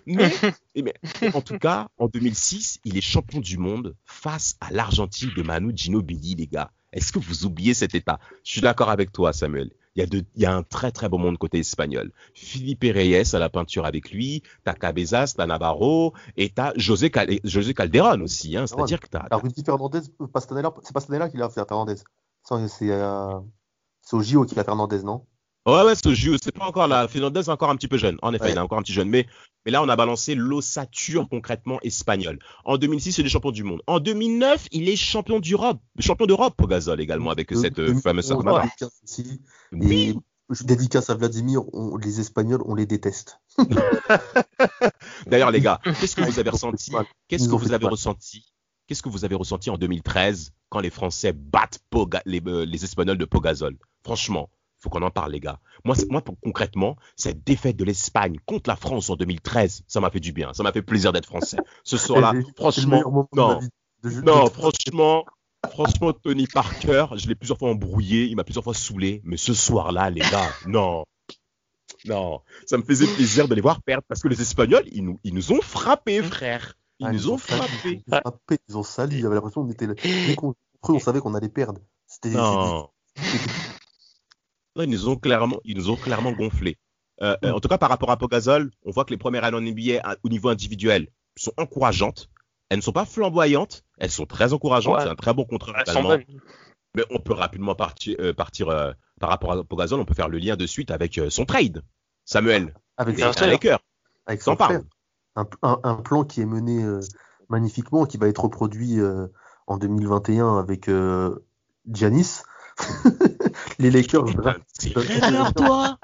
[0.06, 0.30] Mais,
[0.76, 0.94] mais
[1.34, 5.72] en tout cas, en 2006, il est champion du monde face à l'Argentine de Manu
[5.74, 6.70] Ginobili, les gars.
[6.92, 8.20] Est-ce que vous oubliez cet état?
[8.44, 11.58] Je suis d'accord avec toi, Samuel il y, a un très très beau monde côté
[11.58, 12.12] espagnol.
[12.34, 17.10] Philippe Reyes à la peinture avec lui, t'as Cabezas, t'as Navarro, et t'as José,
[17.44, 18.56] José Calderon aussi.
[18.56, 19.26] Hein, C'est-à-dire que t'as.
[19.30, 21.96] Rudy Fernandez, c'est Pastanella qui l'a fait Fernandez.
[22.44, 23.40] C'est euh,
[24.12, 25.26] au JO qu'il a Fernandez, non?
[25.66, 27.08] Ouais, ouais, ce jeu, c'est pas encore là.
[27.08, 28.16] Fernandez est encore un petit peu jeune.
[28.22, 29.08] En effet, il est encore un petit jeune.
[29.08, 29.26] Mais,
[29.64, 32.38] mais là, on a balancé l'ossature concrètement espagnole.
[32.64, 33.82] En 2006, il est champion du monde.
[33.88, 38.68] En 2009, il est champion d'Europe, champion d'Europe pour également avec cette euh, fameuse armada.
[39.72, 40.16] Oui.
[40.50, 41.62] je dédicace à Vladimir,
[42.00, 43.40] les Espagnols, on les déteste.
[45.26, 46.92] D'ailleurs, les gars, qu'est-ce que vous avez ressenti
[47.26, 48.44] Qu'est-ce que vous avez ressenti
[48.86, 51.80] Qu'est-ce que vous avez ressenti en 2013 quand les Français battent
[52.24, 54.48] les, euh, les Espagnols de Pogazol Franchement,
[54.86, 55.58] faut qu'on en parle, les gars.
[55.84, 60.20] Moi, moi concrètement, cette défaite de l'Espagne contre la France en 2013, ça m'a fait
[60.20, 60.52] du bien.
[60.52, 61.58] Ça m'a fait plaisir d'être français.
[61.82, 63.60] Ce soir-là, franchement, non,
[64.04, 65.24] non, franchement,
[65.68, 69.54] franchement, Tony Parker, je l'ai plusieurs fois embrouillé, il m'a plusieurs fois saoulé, mais ce
[69.54, 71.04] soir-là, les gars, non.
[72.04, 75.18] Non, ça me faisait plaisir de les voir perdre parce que les Espagnols, ils nous,
[75.24, 76.74] ils nous ont frappés, frère.
[77.00, 78.02] Ils nous ont frappés.
[78.06, 79.20] Ils, frappé, ils ont sali.
[79.20, 79.88] J'avais l'impression qu'on était.
[79.88, 80.54] Dès qu'on
[80.88, 81.80] on savait qu'on allait perdre.
[82.06, 82.36] C'était.
[84.84, 86.78] Ils nous ont clairement, ils nous ont clairement gonflé.
[87.22, 89.56] Euh, euh, en tout cas, par rapport à Pogazol, on voit que les premières années
[89.56, 92.28] en NBA au niveau individuel sont encourageantes.
[92.68, 95.00] Elles ne sont pas flamboyantes, elles sont très encourageantes.
[95.02, 95.72] C'est un très bon contrat
[96.94, 100.38] Mais on peut rapidement partir, euh, partir par rapport à Pogazol, on peut faire le
[100.38, 101.82] lien de suite avec son trade.
[102.24, 103.68] Samuel, avec, avec,
[104.26, 104.82] avec son parle.
[105.36, 106.82] Un, un, plan qui est mené
[107.48, 108.98] magnifiquement, qui va être reproduit
[109.66, 110.90] en 2021 avec
[111.86, 112.42] Giannis.
[113.78, 114.26] les Lakers.
[114.78, 115.98] C'est vrai alors toi?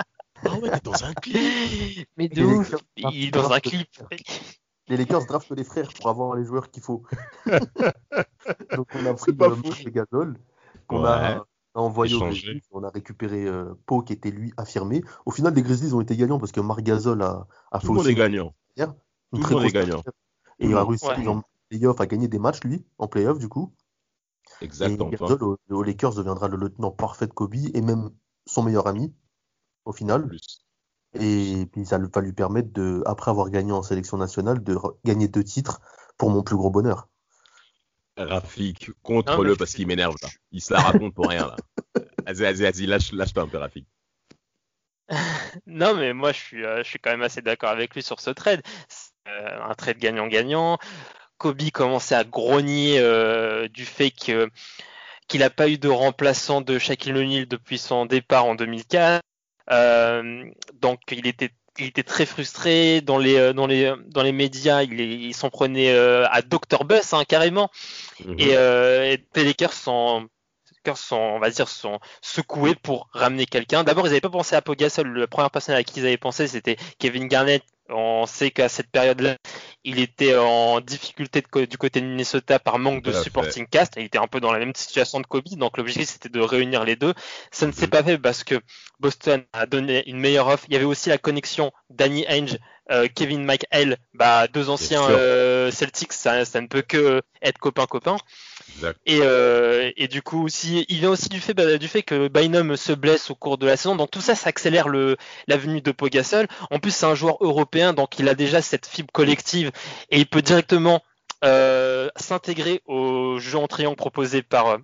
[0.44, 3.88] Ah ouais, t'es dans un clip Mais de ouf Il est dans un clip
[4.88, 7.04] Les Lakers draftent les frères pour avoir les joueurs qu'il faut.
[8.76, 10.38] Donc on a pris le Gasol
[10.86, 15.02] qu'on a, envoyé au Grizzlies, on a récupéré euh, Pau qui était lui affirmé.
[15.24, 17.96] Au final, les Grizzlies ont été gagnants parce que Marc Gasol a, a fait Tout
[17.96, 18.14] aussi.
[18.14, 18.54] gagnant.
[18.76, 20.02] Tout le monde est gagnant.
[20.58, 23.72] Et il a réussi en playoff à gagner des matchs, lui, en playoff du coup.
[24.62, 25.10] Exactement.
[25.68, 28.10] Et aux Lakers deviendra le lieutenant parfait de Kobe et même
[28.46, 29.12] son meilleur ami
[29.84, 30.30] au final.
[31.14, 35.28] Et puis ça va lui permettre de, après avoir gagné en sélection nationale, de gagner
[35.28, 35.80] deux titres
[36.16, 37.08] pour mon plus gros bonheur.
[38.16, 40.28] Rafik, contre-le parce qu'il m'énerve là.
[40.50, 41.56] Il se la raconte pour rien là.
[42.26, 43.86] Vas-y, vas-y, vas-y, lâche, lâche un peu Rafik.
[45.66, 48.20] non mais moi je suis, euh, je suis quand même assez d'accord avec lui sur
[48.20, 48.62] ce trade.
[49.28, 50.78] Euh, un trade gagnant-gagnant.
[51.42, 54.48] Kobe commençait à grogner euh, du fait qu'il
[55.34, 59.20] n'a pas eu de remplaçant de Shaquille O'Neal depuis son départ en 2004.
[59.72, 60.44] Euh,
[60.80, 64.84] donc il était il était très frustré dans les euh, dans les dans les médias.
[64.84, 67.70] Il, s'en prenait à Dr Bus hein, carrément.
[68.24, 68.36] Mhm.
[68.38, 70.28] Et, euh, et les sont
[70.94, 73.84] sont, on va dire, sont secoués pour ramener quelqu'un.
[73.84, 75.18] D'abord, ils n'avaient pas pensé à Pogasol.
[75.18, 77.62] La première personne à qui ils avaient pensé, c'était Kevin Garnett.
[77.88, 79.36] On sait qu'à cette période-là,
[79.84, 83.94] il était en difficulté du côté de Minnesota par manque de supporting cast.
[83.96, 86.84] Il était un peu dans la même situation de Kobe, donc l'objectif c'était de réunir
[86.84, 87.12] les deux.
[87.50, 87.90] Ça ne s'est mhm.
[87.90, 88.60] pas fait parce que
[89.00, 90.64] Boston a donné une meilleure offre.
[90.68, 92.58] Il y avait aussi la connexion Danny Ainge,
[92.90, 98.16] euh, Kevin McHale, bah, deux anciens euh, Celtics, ça, ça, ne peut que être copain-copain.
[99.06, 102.28] Et, euh, et, du coup aussi, il vient aussi du fait, bah, du fait que
[102.28, 103.96] Bynum se blesse au cours de la saison.
[103.96, 106.48] Donc tout ça, ça accélère le, la venue de Pogasol.
[106.70, 109.70] En plus, c'est un joueur européen, donc il a déjà cette fibre collective
[110.10, 111.02] et il peut directement
[111.44, 114.78] euh, s'intégrer au jeu en triangle proposé par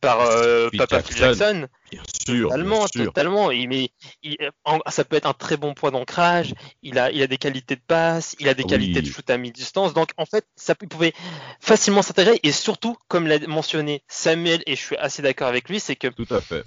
[0.00, 1.68] par euh, Papa Phil Jackson.
[1.90, 3.50] Bien sûr, totalement, totalement.
[3.50, 3.90] Il, mais,
[4.88, 6.54] ça peut être un très bon point d'ancrage.
[6.82, 9.36] Il a, il a des qualités de passe, il a des qualités de shoot à
[9.36, 9.92] mi-distance.
[9.92, 11.12] Donc en fait, ça pouvait
[11.60, 12.38] facilement s'intégrer.
[12.42, 16.08] Et surtout, comme l'a mentionné Samuel, et je suis assez d'accord avec lui, c'est que
[16.08, 16.64] tout à fait.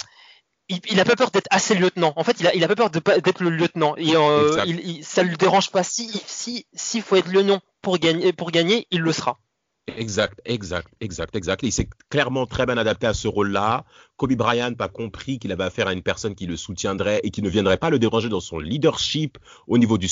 [0.70, 2.14] il, a pas peur d'être assez lieutenant.
[2.18, 3.96] En fait, il a, il a pas peur d'être le lieutenant.
[3.98, 5.84] Et euh, il, ça le dérange pas.
[5.84, 9.40] Si, si, s'il faut être lieutenant pour gagner, pour gagner, il le sera.
[9.88, 11.62] Exact, exact, exact, exact.
[11.62, 13.86] Il s'est clairement très bien adapté à ce rôle-là.
[14.18, 17.44] Kobe Bryant a compris qu'il avait affaire à une personne qui le soutiendrait et qui
[17.44, 20.10] ne viendrait pas le déranger dans son leadership au niveau du,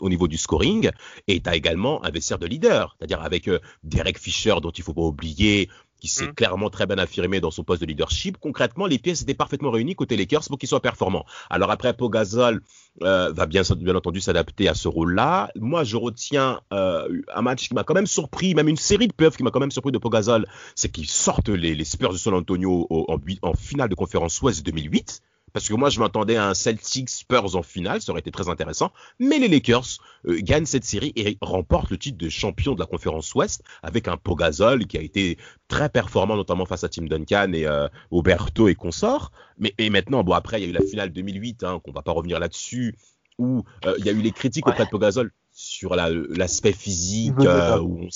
[0.00, 0.90] au niveau du scoring.
[1.26, 4.94] Et tu également un vestiaire de leader, c'est-à-dire avec euh, Derek Fisher, dont il faut
[4.94, 5.68] pas oublier
[6.00, 6.34] qui s'est mm.
[6.34, 8.36] clairement très bien affirmé dans son poste de leadership.
[8.38, 11.24] Concrètement, les pièces étaient parfaitement réunies côté Lakers pour qu'ils soient performants.
[11.50, 12.62] Alors après, Pogazol
[13.02, 15.50] euh, va bien, bien entendu s'adapter à ce rôle-là.
[15.56, 19.12] Moi, je retiens euh, un match qui m'a quand même surpris, même une série de
[19.12, 22.34] puffs qui m'a quand même surpris de Pogazol, c'est qu'ils sortent les, Spurs de San
[22.34, 25.22] Antonio en, en finale de conférence Ouest 2008
[25.56, 28.50] parce que moi je m'attendais à un Celtics Spurs en finale, ça aurait été très
[28.50, 29.86] intéressant, mais les Lakers
[30.28, 34.06] euh, gagnent cette série et remportent le titre de champion de la conférence Ouest avec
[34.06, 38.68] un Pogazol qui a été très performant notamment face à Tim Duncan et euh, Oberto
[38.68, 39.32] et consorts.
[39.58, 42.02] Mais et maintenant bon après il y a eu la finale 2008 hein, qu'on va
[42.02, 42.94] pas revenir là-dessus
[43.38, 48.08] où euh, il y a eu les critiques auprès de Pogazol sur l'aspect physique où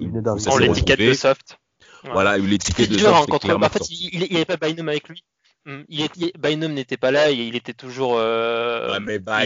[0.00, 1.58] on, l'étiquette de soft.
[2.04, 3.30] Voilà, l'étiquette de soft.
[3.30, 5.22] en fait, il n'y avait pas Bynum avec lui.
[5.66, 5.80] Mm.
[5.88, 8.98] Il Bynum n'était pas là, il était toujours, euh,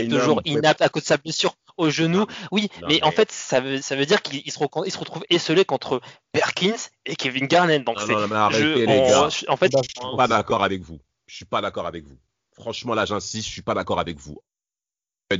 [0.08, 2.26] toujours inapte à cause de sa blessure au genou.
[2.52, 6.00] Oui, mais, en fait, ça veut, ça veut dire qu'il se, se, retrouve esselé contre
[6.32, 7.84] Perkins et Kevin Garnett.
[7.84, 9.28] Donc non, non, arrêtez, les gars.
[9.48, 11.00] en fait, je suis pas d'accord avec vous.
[11.26, 12.18] Je suis pas d'accord avec vous.
[12.52, 14.38] Franchement, là, j'insiste, je suis pas d'accord avec vous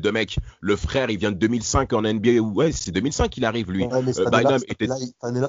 [0.01, 0.39] de mec.
[0.61, 2.41] Le frère, il vient de 2005 en NBA.
[2.41, 3.85] Ouais, c'est 2005 qu'il arrive, lui.
[3.85, 4.89] Ouais, mais était...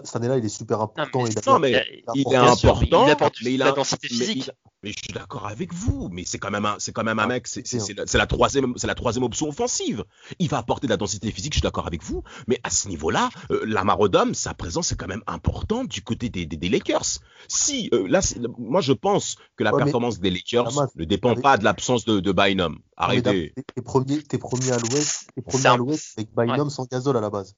[0.03, 1.19] cette année-là, il est super important.
[1.19, 1.71] Non, mais, il, non, mais
[2.15, 3.05] il, est important.
[3.43, 4.51] mais il a la densité physique.
[4.83, 6.09] Mais, je suis d'accord avec vous.
[6.11, 7.47] Mais c'est quand même un, c'est quand même un mec.
[7.47, 10.03] C'est la, troisième, c'est la troisième option offensive.
[10.39, 11.53] Il va apporter de la densité physique.
[11.53, 12.23] Je suis d'accord avec vous.
[12.47, 16.29] Mais à ce niveau-là, euh, Lamar Odom, sa présence est quand même importante du côté
[16.29, 17.19] des, des, Lakers.
[17.47, 18.21] Si euh, là,
[18.57, 22.31] moi, je pense que la performance des Lakers ne dépend pas de l'absence de, de
[22.31, 22.79] Bynum.
[22.97, 23.53] Arrêtez.
[23.75, 27.21] Tes premiers, tes premiers à l'ouest, tes premiers à l'ouest avec Bynum sans gazole à
[27.21, 27.55] la base.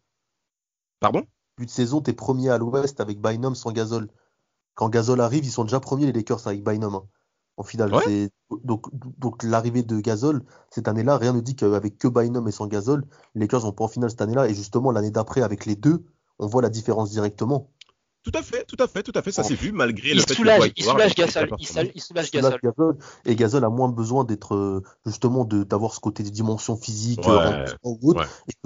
[1.00, 1.24] Pardon?
[1.56, 4.10] Plus de saison, tes premiers à l'ouest avec Bynum sans gazole.
[4.76, 6.94] Quand Gazole arrive, ils sont déjà premiers les Lakers avec Bynum.
[6.94, 7.04] Hein.
[7.60, 7.92] En finale,
[8.64, 12.68] donc, donc l'arrivée de Gazole cette année-là, rien ne dit qu'avec que Bynum et sans
[12.68, 13.04] Gazole,
[13.34, 14.48] les Lakers vont pas en finale cette année-là.
[14.48, 16.06] Et justement, l'année d'après, avec les deux,
[16.38, 17.72] on voit la différence directement.
[18.24, 19.32] Tout à fait, tout à fait, tout à fait.
[19.32, 21.50] Ça s'est vu malgré le fait que il soulage Gasol.
[21.60, 22.60] Il, soulage Gasol.
[23.26, 27.22] Et Gasol a moins besoin d'être euh, justement d'avoir ce côté de dimension physique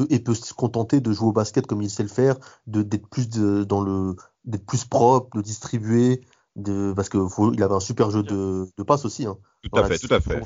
[0.09, 3.29] et, peut, se contenter de jouer au basket comme il sait le faire, d'être plus
[3.29, 6.21] dans le d'être plus propre, de distribuer,
[6.55, 7.17] de parce que
[7.53, 9.25] il avait un super jeu de, de passe aussi.
[9.25, 9.37] Hein.
[9.63, 10.41] Tout à fait, tout à fait,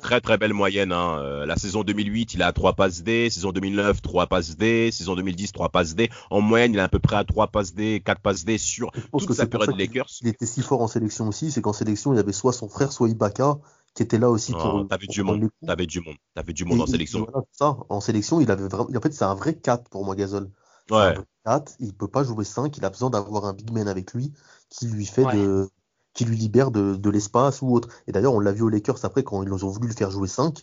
[0.00, 0.92] Très très belle moyenne.
[0.92, 1.18] Hein.
[1.18, 3.28] Euh, la saison 2008, il a 3 passes D.
[3.30, 4.90] Saison 2009, 3 passes D.
[4.90, 6.08] Saison 2010, 3 passes D.
[6.30, 8.90] En moyenne, il est à peu près à 3 passes D, 4 passes D sur
[8.92, 10.08] toute que sa période Lakers.
[10.22, 12.68] Il était si fort en sélection aussi, c'est qu'en sélection, il y avait soit son
[12.68, 13.58] frère, soit Ibaka
[13.94, 14.86] qui était là aussi pour.
[14.88, 15.50] T'avais du monde.
[15.66, 16.16] T'avais du monde.
[16.34, 17.26] T'avais du monde en sélection.
[17.50, 17.76] ça.
[17.90, 18.88] En sélection, il avait vraiment.
[18.96, 20.50] En fait, c'est un vrai 4 pour moi, Gasol.
[20.90, 21.14] Ouais.
[21.44, 22.76] 4, il peut pas jouer 5.
[22.78, 24.32] Il a besoin d'avoir un big man avec lui
[24.72, 25.68] qui lui fait de
[26.14, 27.88] qui lui libère de, l'espace ou autre.
[28.06, 30.28] Et d'ailleurs, on l'a vu aux Lakers après, quand ils ont voulu le faire jouer
[30.28, 30.58] 5,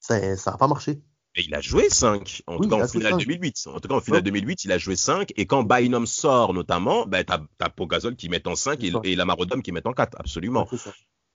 [0.00, 1.02] ça n'a pas marché.
[1.34, 3.66] Et il a joué 5, en tout cas en finale 2008.
[3.66, 5.32] En tout cas en finale 2008, il a joué 5.
[5.36, 9.14] Et quand Bynum sort notamment, ben, t'as as Pogazol qui met en 5 et, et
[9.14, 10.66] Lamarodom qui met en 4, absolument.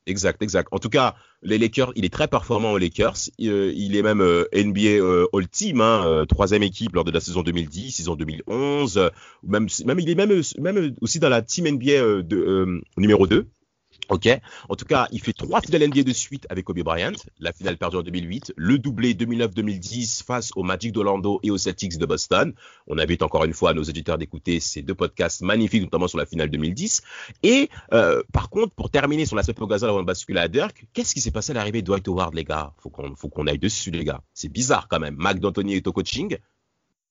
[0.05, 0.67] Exact, exact.
[0.71, 3.15] En tout cas, les Lakers, il est très performant aux Lakers.
[3.37, 7.21] Il, euh, est même euh, NBA euh, All Team, hein, troisième équipe lors de la
[7.21, 9.11] saison 2010, saison 2011.
[9.43, 13.47] Même, même il est même, même aussi dans la team NBA de, numéro 2.
[14.09, 14.27] Ok.
[14.69, 17.13] En tout cas, il fait trois finales NBA de suite avec Kobe Bryant.
[17.39, 21.97] La finale perdue en 2008, le doublé 2009-2010 face aux Magic d'Orlando et aux Celtics
[21.97, 22.53] de Boston.
[22.87, 26.25] On invite encore une fois nos éditeurs d'écouter ces deux podcasts magnifiques, notamment sur la
[26.25, 27.01] finale 2010.
[27.43, 31.13] Et euh, par contre, pour terminer sur l'aspect Pogazol avant de basculer à Dirk, qu'est-ce
[31.13, 32.73] qui s'est passé à l'arrivée de Dwight Howard, les gars?
[32.79, 34.21] Faut qu'on faut qu'on aille dessus, les gars.
[34.33, 35.15] C'est bizarre quand même.
[35.15, 36.37] Mac D'Antoni est au coaching.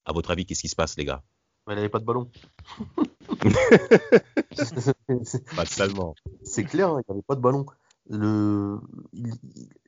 [0.04, 1.22] À votre avis, qu'est-ce qui se passe, les gars?
[1.68, 2.28] Il n'avait pas de ballon.
[5.56, 6.14] pas seulement.
[6.42, 7.66] C'est clair, hein, il n'y avait pas de ballon.
[8.10, 8.80] Le,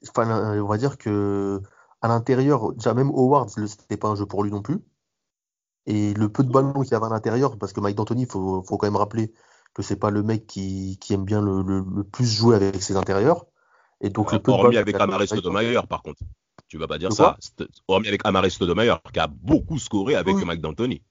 [0.09, 1.61] enfin, on va dire que
[2.01, 4.79] à l'intérieur, déjà même Howard, c'était pas un jeu pour lui non plus.
[5.87, 8.29] Et le peu de ballon qu'il y avait à l'intérieur, parce que Mike D'Antoni, il
[8.29, 9.35] faut, faut, quand même rappeler
[9.75, 12.97] que c'est pas le mec qui, qui aime bien le, le, plus jouer avec ses
[12.97, 13.47] intérieurs.
[14.01, 16.22] Et donc le peu de avec Amaris Stoudemire, par contre.
[16.68, 17.37] Tu vas pas dire ça.
[17.89, 21.03] Hormis avec Amaris Stoudemire, qui a beaucoup scoré avec Mike D'Antoni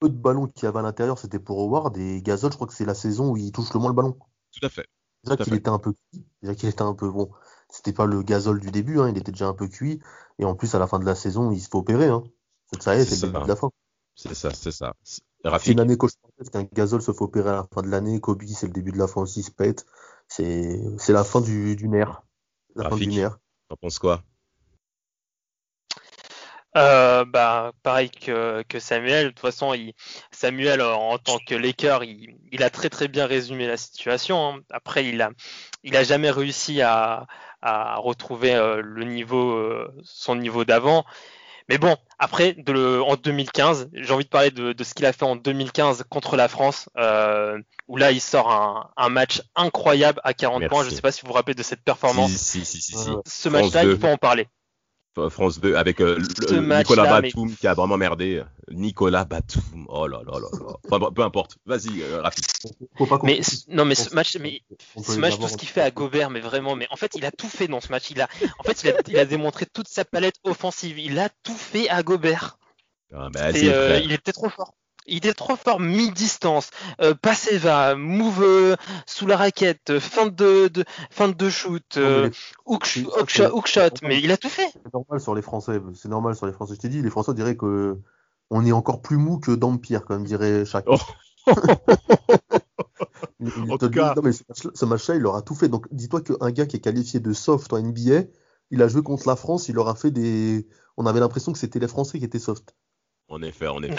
[0.00, 1.96] peu de ballons qu'il y avait à l'intérieur, c'était pour Howard.
[1.96, 4.16] Et Gasol, je crois que c'est la saison où il touche le moins le ballon.
[4.52, 4.86] Tout à fait.
[5.24, 6.26] Déjà qu'il était un peu cuit.
[6.42, 7.30] Déjà qu'il était un peu bon.
[7.70, 10.00] C'était pas le Gasol du début, hein, il était déjà un peu cuit.
[10.38, 12.06] Et en plus, à la fin de la saison, il se fait opérer.
[12.06, 12.22] Hein.
[12.72, 13.70] Donc ça y est, c'est le début de la fin.
[14.14, 14.94] C'est ça, c'est ça.
[15.04, 18.20] C'est une année qu'un Gasol se fait opérer à la fin de l'année.
[18.20, 19.86] Kobe, c'est le début de la fin aussi, se pète.
[20.26, 22.22] c'est la fin du, du nerf.
[22.74, 23.38] La fin du nerf.
[23.68, 24.24] T'en penses quoi?
[26.78, 29.26] Euh, bah, pareil que, que, Samuel.
[29.26, 29.94] De toute façon, il,
[30.30, 34.48] Samuel, en tant que Laker, il, il, a très très bien résumé la situation.
[34.48, 34.60] Hein.
[34.70, 35.30] Après, il a,
[35.82, 37.26] il a jamais réussi à,
[37.62, 41.04] à retrouver euh, le niveau, euh, son niveau d'avant.
[41.68, 45.12] Mais bon, après, de en 2015, j'ai envie de parler de, de ce qu'il a
[45.12, 50.18] fait en 2015 contre la France, euh, où là, il sort un, un match incroyable
[50.24, 50.82] à 40 points.
[50.84, 52.30] Je ne sais pas si vous vous rappelez de cette performance.
[52.30, 54.48] Si, si, si, si Ce match-là, il faut en parler.
[55.30, 56.18] France 2 avec euh,
[56.50, 58.42] Nicolas Batum qui a vraiment merdé.
[58.70, 59.86] Nicolas Batum.
[59.88, 60.76] Oh là là là là.
[60.90, 61.56] Enfin, peu importe.
[61.66, 62.44] Vas-y, euh, rapide.
[63.22, 64.62] Mais non, mais ce match, mais
[64.96, 67.30] ce match, tout ce qu'il fait à Gobert, mais vraiment, mais en fait, il a
[67.30, 68.10] tout fait dans ce match.
[68.10, 68.28] Il a,
[68.58, 70.98] en fait, il a, il a démontré toute sa palette offensive.
[70.98, 72.58] Il a tout fait à Gobert.
[73.12, 74.74] Ah, bah, euh, il était trop fort
[75.08, 80.68] il est trop fort mi-distance, euh, passé va, move euh, sous la raquette, fin de,
[80.68, 82.30] de fin de shoot, euh,
[82.66, 84.70] hook, shot, mais il a tout fait.
[84.72, 86.74] C'est normal sur les Français, c'est normal sur les Français.
[86.74, 87.98] Je t'ai dit, les Français diraient que
[88.50, 90.86] on est encore plus mou que d'Empire, comme dirait chaque.
[90.86, 90.98] Oh.
[93.70, 94.14] en tout cas...
[94.14, 95.68] non, mais ce match-là, il aura tout fait.
[95.68, 98.22] Donc, dis-toi qu'un gars qui est qualifié de soft en NBA,
[98.70, 100.66] il a joué contre la France, il aura fait des.
[100.96, 102.74] On avait l'impression que c'était les Français qui étaient soft.
[103.28, 103.96] En effet, en effet.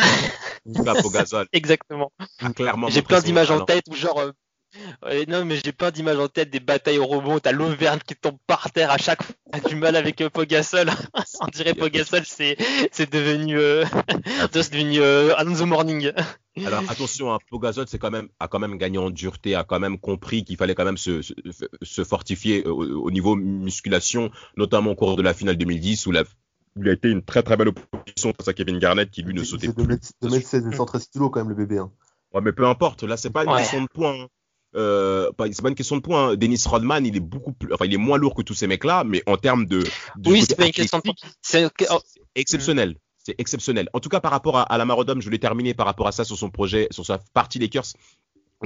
[1.02, 1.48] Pogazol.
[1.54, 2.12] Exactement.
[2.56, 2.90] clairement.
[2.90, 4.32] J'ai plein d'images en tête où genre.
[5.06, 7.40] Euh, non, mais j'ai plein d'images en tête des batailles au rebond.
[7.40, 9.36] T'as l'Auvergne qui tombe par terre à chaque fois.
[9.52, 10.90] T'as du mal avec euh, Pogasol.
[11.42, 12.56] On dirait Pogasol, c'est
[12.92, 13.84] c'est devenu euh,
[14.52, 16.12] c'est devenu euh, the morning.
[16.58, 19.80] Alors attention, hein, Pogasol c'est quand même a quand même gagné en dureté, a quand
[19.80, 21.22] même compris qu'il fallait quand même se,
[21.82, 26.26] se, fortifier au, au, niveau musculation, notamment au cours de la finale 2010 où la
[26.80, 27.72] il a été une très très belle
[28.20, 29.86] face à Kevin Garnett qui lui ne sautait plus.
[30.22, 31.80] 2 m 16 et 113 kilos quand même le bébé.
[31.80, 31.92] Hein.
[32.34, 34.24] Ouais, mais peu importe, là c'est pas une question de points.
[34.24, 34.28] Hein.
[34.76, 36.30] Euh, c'est pas une question de points.
[36.30, 36.36] Hein.
[36.36, 39.04] Dennis Rodman, il est beaucoup plus, enfin, il est moins lourd que tous ces mecs-là,
[39.04, 39.84] mais en termes de,
[40.26, 41.16] oui, c'est pas une question de points.
[41.42, 42.00] C'est oh.
[42.36, 42.96] exceptionnel.
[43.18, 43.90] C'est exceptionnel.
[43.94, 46.12] En tout cas, par rapport à, à la Marodome, je l'ai terminé par rapport à
[46.12, 47.94] ça sur son projet, sur sa partie Lakers.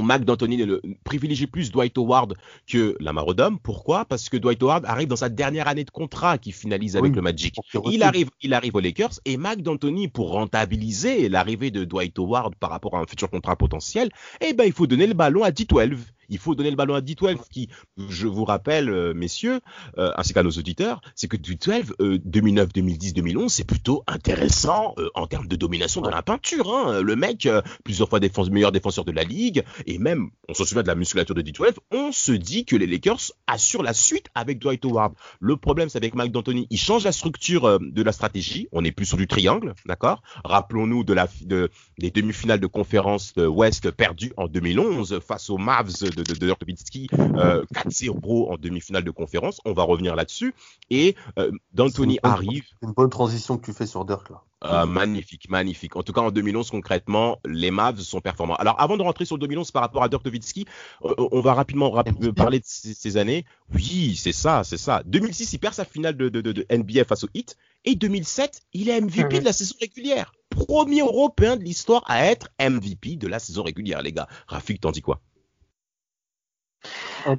[0.01, 2.35] Mac D'Antoni le, privilégie plus Dwight Howard
[2.67, 3.57] que Lamar Odom.
[3.61, 4.05] Pourquoi?
[4.05, 7.21] Parce que Dwight Howard arrive dans sa dernière année de contrat qui finalise avec le
[7.21, 7.55] Magic.
[7.91, 12.55] Il arrive, il arrive aux Lakers et Mac D'Antoni, pour rentabiliser l'arrivée de Dwight Howard
[12.55, 14.09] par rapport à un futur contrat potentiel,
[14.41, 15.97] eh ben il faut donner le ballon à D12
[16.29, 19.59] il faut donner le ballon à D12 qui, je vous rappelle, euh, messieurs,
[19.97, 25.09] euh, ainsi qu'à nos auditeurs, c'est que D12, 2009, 2010, 2011, c'est plutôt intéressant euh,
[25.15, 26.73] en termes de domination dans la peinture.
[26.73, 27.01] Hein.
[27.01, 27.47] Le mec,
[27.83, 28.19] plusieurs fois
[28.51, 31.73] meilleur défenseur de la ligue, et même, on se souvient de la musculature de D12,
[31.91, 35.13] on se dit que les Lakers assurent la suite avec Dwight Howard.
[35.39, 38.91] Le problème, c'est avec Mike D'Antoni, il change la structure de la stratégie, on n'est
[38.91, 40.21] plus sur du triangle, d'accord?
[40.43, 46.33] Rappelons-nous des demi-finales de conférence de West perdues en 2011 face aux Mavs de, de,
[46.33, 49.61] de Dirk 4-0 en demi-finale de conférence.
[49.65, 50.53] On va revenir là-dessus.
[50.89, 52.63] Et euh, D'Antoni arrive.
[52.79, 54.41] C'est une bonne transition que tu fais sur Dirk là.
[54.65, 55.97] Euh, magnifique, magnifique.
[55.97, 58.55] En tout cas, en 2011, concrètement, les Mavs sont performants.
[58.55, 60.65] Alors, avant de rentrer sur 2011 par rapport à Dirk Nowitzki,
[61.03, 61.91] euh, on va rapidement
[62.35, 63.45] parler de ces, années.
[63.73, 65.03] Oui, c'est ça, c'est ça.
[65.05, 67.57] 2006, il perd sa finale de, de, de, NBA face au Heat.
[67.83, 70.33] Et 2007, il est MVP de la saison régulière.
[70.49, 74.29] Premier Européen de l'histoire à être MVP de la saison régulière, les gars.
[74.47, 75.19] Rafik, t'en dis quoi?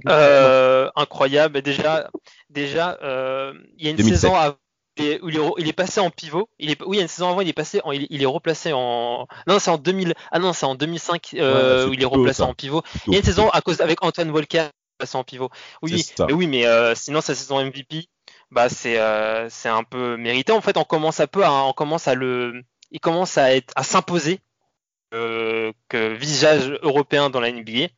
[0.09, 1.63] Euh, incroyable.
[1.63, 2.11] Déjà,
[2.51, 4.35] déjà, euh, il y a une saison
[4.99, 5.29] où
[5.59, 6.49] il est, passé en pivot.
[6.59, 8.73] Il est, oui, il y a une saison avant, il est passé, il, est replacé
[8.73, 9.27] en.
[9.47, 10.15] Non, c'est en 2000.
[10.31, 12.83] Ah non, c'est en 2005 euh, où il est replacé en pivot.
[13.07, 14.67] Il y a une saison à cause avec Antoine Volker
[14.99, 15.51] passé en pivot.
[15.83, 18.07] Oui, mais oui, mais sinon sa saison MVP,
[18.51, 18.99] bah c'est
[19.51, 20.53] c'est un peu mérité.
[20.53, 23.73] En fait, on commence un peu, à, on commence à le, il commence à être
[23.77, 24.41] à s'imposer
[25.11, 27.89] que visage européen dans la NBA.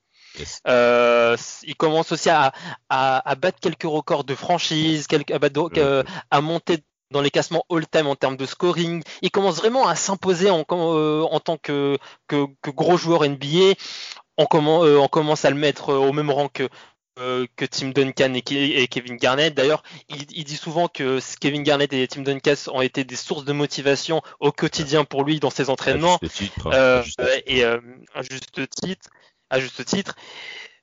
[0.67, 2.53] Euh, il commence aussi à,
[2.89, 5.39] à, battre quelques records de franchise, quelques, à,
[5.77, 6.79] euh, à, monter
[7.11, 9.03] dans les classements all-time en termes de scoring.
[9.23, 13.75] Il commence vraiment à s'imposer en, euh, en, tant que, que, que, gros joueur NBA.
[14.39, 16.69] On, commence, on commence à le mettre au même rang que,
[17.17, 19.55] que Tim Duncan et, Kevin Garnett.
[19.55, 23.47] D'ailleurs, il, il, dit souvent que Kevin Garnett et Tim Duncan ont été des sources
[23.47, 26.19] de motivation au quotidien pour lui dans ses entraînements.
[27.47, 29.09] et à juste titre
[29.51, 30.15] à juste titre.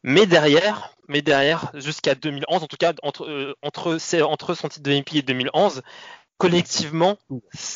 [0.03, 4.83] Mais derrière, mais derrière, jusqu'à 2011, en tout cas entre euh, entre, entre son titre
[4.83, 5.81] de MVP et 2011,
[6.37, 7.17] collectivement,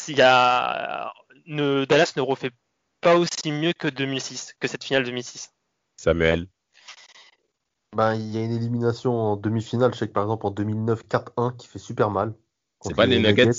[0.07, 1.13] il y a,
[1.45, 2.51] ne, Dallas ne refait
[3.01, 5.53] pas aussi mieux que 2006, que cette finale 2006.
[5.95, 6.47] Samuel.
[7.95, 11.03] Ben, il y a une élimination en demi-finale, je sais que par exemple en 2009
[11.07, 12.33] 4-1 qui fait super mal.
[12.81, 13.51] C'est pas les Nuggets,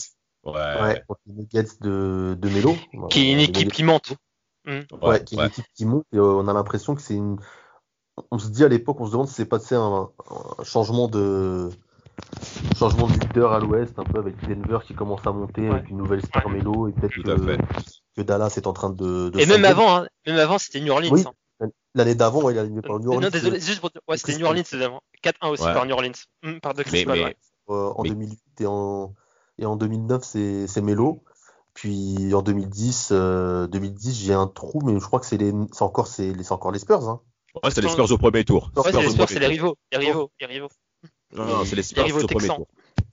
[0.45, 0.53] Ouais.
[0.55, 2.77] ouais contre les Nuggets de, de Melo.
[3.11, 4.13] Qui est une équipe qui monte.
[4.69, 4.81] Mm.
[5.01, 7.39] Ouais, qui est une équipe qui monte et euh, on a l'impression que c'est une.
[8.31, 10.11] on se dit à l'époque, on se demande si c'est pas un,
[10.59, 11.71] un changement de
[12.77, 15.97] changement de leader à l'ouest, un peu avec Denver qui commence à monter avec une
[15.97, 17.15] nouvelle star Melo et peut-être
[18.15, 19.33] que, Dallas est en train de.
[19.39, 21.33] et même avant, hein, même avant, c'était New Orleans.
[21.61, 21.69] Hein.
[21.95, 23.23] L'année d'avant, il a aligné par New Orleans.
[23.23, 23.91] Non, désolé, juste pour...
[24.07, 26.13] ouais, c'était New Orleans 4-1 aussi par New Orleans.
[26.61, 27.37] Par de mais, mais...
[27.71, 29.15] Euh, en 2008 et en,
[29.59, 31.23] et en 2009, c'est Melo.
[31.79, 33.69] Puis en 2010, 2010 euh,
[34.13, 35.39] j'ai un trou, mais je crois que c'est
[35.81, 36.53] encore, les...
[36.53, 37.09] encore les Spurs.
[37.09, 37.21] Hein.
[37.63, 38.73] Ouais, c'est les Spurs au premier tour.
[38.75, 39.77] Ouais, c'est les Spurs, c'est les rivaux.
[39.93, 40.33] Les rivaux.
[40.41, 40.71] Les rivaux.
[41.33, 42.67] Non, non, c'est les Spurs au premier tour.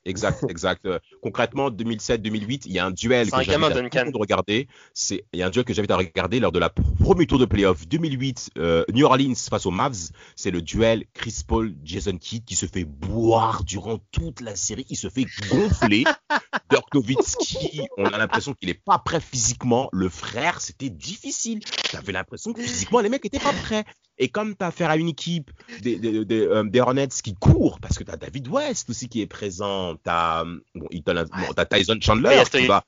[0.05, 0.85] Exact, exact.
[0.85, 4.67] Euh, concrètement, 2007-2008, il y a un duel que j'avais de regarder.
[4.93, 7.39] C'est, il y a un duel que j'avais à regarder lors de la premier tour
[7.39, 10.11] de playoff 2008, euh, New Orleans face aux Mavs.
[10.35, 14.85] C'est le duel Chris Paul, Jason Kidd qui se fait boire durant toute la série.
[14.89, 16.03] Il se fait gonfler.
[16.69, 19.89] Dirk Nowitzki, on a l'impression qu'il est pas prêt physiquement.
[19.91, 21.61] Le frère, c'était difficile.
[21.91, 23.85] J'avais l'impression que physiquement, les mecs étaient pas prêts.
[24.17, 25.51] Et comme tu as affaire à une équipe
[25.81, 29.09] des, des, des, euh, des Hornets qui court, parce que tu as David West aussi
[29.09, 32.85] qui est présent, tu as, bon, bon, Tyson Chandler qui va,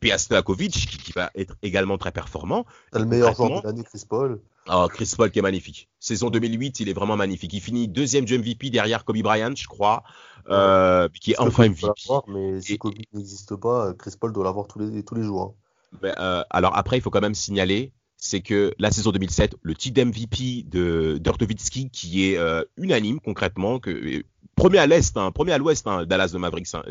[0.00, 2.64] puis Stojakovic qui, qui, va être également très performant.
[2.92, 4.40] T'as le meilleur joueur de l'année, Chris Paul.
[4.68, 5.88] Oh, Chris Paul qui est magnifique.
[6.00, 7.52] Saison 2008, il est vraiment magnifique.
[7.52, 10.02] Il finit deuxième du MVP derrière Kobe Bryant, je crois,
[10.48, 11.86] euh, qui est enfin MVP.
[12.28, 15.42] mais si Kobe n'existe pas, Chris Paul doit l'avoir tous les, tous les jours.
[15.42, 15.98] Hein.
[16.02, 19.74] Ben, euh, alors après, il faut quand même signaler c'est que la saison 2007, le
[19.74, 24.22] titre d'MVP de Dortovitsky, qui est euh, unanime concrètement, euh,
[24.54, 26.82] premier à l'est, hein, premier à l'ouest, hein, Dallas de Mavericks, hein,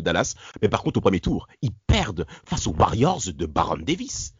[0.00, 4.34] Dallas, mais par contre au premier tour, ils perdent face aux Warriors de Baron Davis.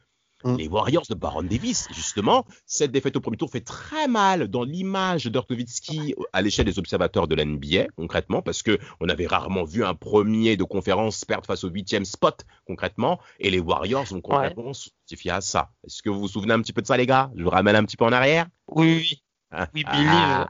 [0.45, 0.57] Mm.
[0.57, 4.65] Les Warriors de Baron Davis, justement, cette défaite au premier tour fait très mal dans
[4.65, 9.85] l'image d'Ortovitsky à l'échelle des observateurs de l'NBA, concrètement, parce que on avait rarement vu
[9.85, 14.73] un premier de conférence perdre face au huitième spot, concrètement, et les Warriors ont concrètement
[14.73, 15.31] ouais.
[15.31, 15.71] à ça.
[15.85, 17.31] Est-ce que vous vous souvenez un petit peu de ça, les gars?
[17.37, 18.47] Je vous ramène un petit peu en arrière?
[18.69, 19.23] Oui, oui.
[19.53, 19.67] Hein?
[19.75, 20.49] oui, ah.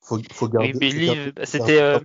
[0.00, 0.72] Faut, faut garder.
[0.80, 1.80] Oui, C'était.
[1.80, 1.98] Euh...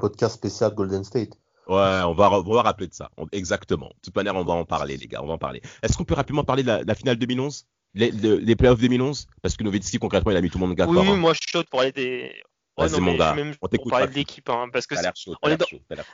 [0.00, 1.38] Podcast spécial Golden State.
[1.68, 3.10] Ouais, on va, on va rappeler de ça.
[3.32, 3.88] exactement.
[3.88, 5.20] De toute manière, on va en parler, les gars.
[5.22, 5.60] On va en parler.
[5.82, 9.64] Est-ce qu'on peut rapidement parler de la, finale 2011 les, les, playoffs 2011 Parce que
[9.64, 10.94] Nowitzki, concrètement, il a mis tout le monde d'accord.
[10.94, 12.42] Oui, oui moi, je suis chaud pour aller des.
[12.78, 13.34] Ouais, non, mon gars.
[13.62, 13.84] on t'écoute.
[13.84, 15.66] Pour parler de l'équipe, hein, parce que chaud, on est dans...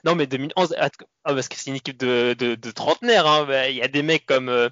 [0.04, 0.90] Non, mais 2011, ah,
[1.24, 3.26] parce que c'est une équipe de, de, de trentenaires.
[3.26, 3.44] Hein.
[3.46, 4.68] Bah, il y a des mecs comme, euh,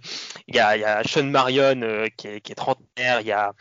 [0.46, 3.22] il y, a, y a Sean Marion euh, qui, est, qui est trentenaire.
[3.22, 3.52] Il y a,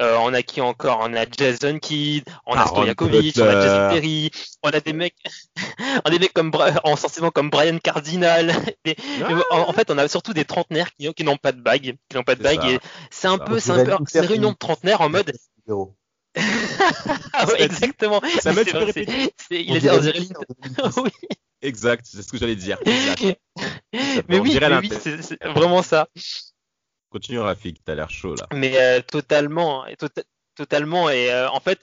[0.00, 1.00] euh, on a qui encore?
[1.02, 4.30] On a Jason Kidd, on a Stojakovic, on a Jason Perry,
[4.62, 5.14] on a des mecs,
[6.04, 6.50] on a des mecs comme
[6.82, 8.52] en comme Brian Cardinal.
[9.50, 12.24] en, fait, on a surtout des trentenaires qui, qui n'ont pas de bague, qui n'ont
[12.24, 12.64] pas de bague.
[12.64, 12.80] Et
[13.10, 15.32] c'est un peu, c'est un peu, c'est une réunion de trentenaires en mode.
[17.32, 18.20] ah ouais, exactement.
[18.40, 19.06] Ça m'a fait
[19.50, 19.90] Il est
[20.96, 21.10] oui.
[21.62, 22.78] Exact, c'est ce que j'allais dire.
[22.84, 23.38] mais
[23.94, 26.08] oui, mais oui c'est vraiment ça.
[27.14, 28.48] Continue Rafik, t'as l'air chaud là.
[28.52, 30.24] Mais euh, totalement, tota-,
[30.56, 31.10] totalement.
[31.10, 31.78] Et euh, en fait,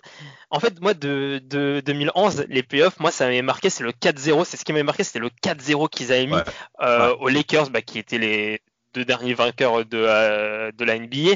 [0.49, 4.43] en fait, moi de, de 2011, les playoffs, moi ça m'avait marqué, c'est le 4-0.
[4.43, 6.35] C'est ce qui m'avait marqué, c'était le 4-0 qu'ils avaient mis
[6.81, 8.61] euh, aux Lakers, bah, qui étaient les
[8.93, 11.35] deux derniers vainqueurs de, euh, de la NBA.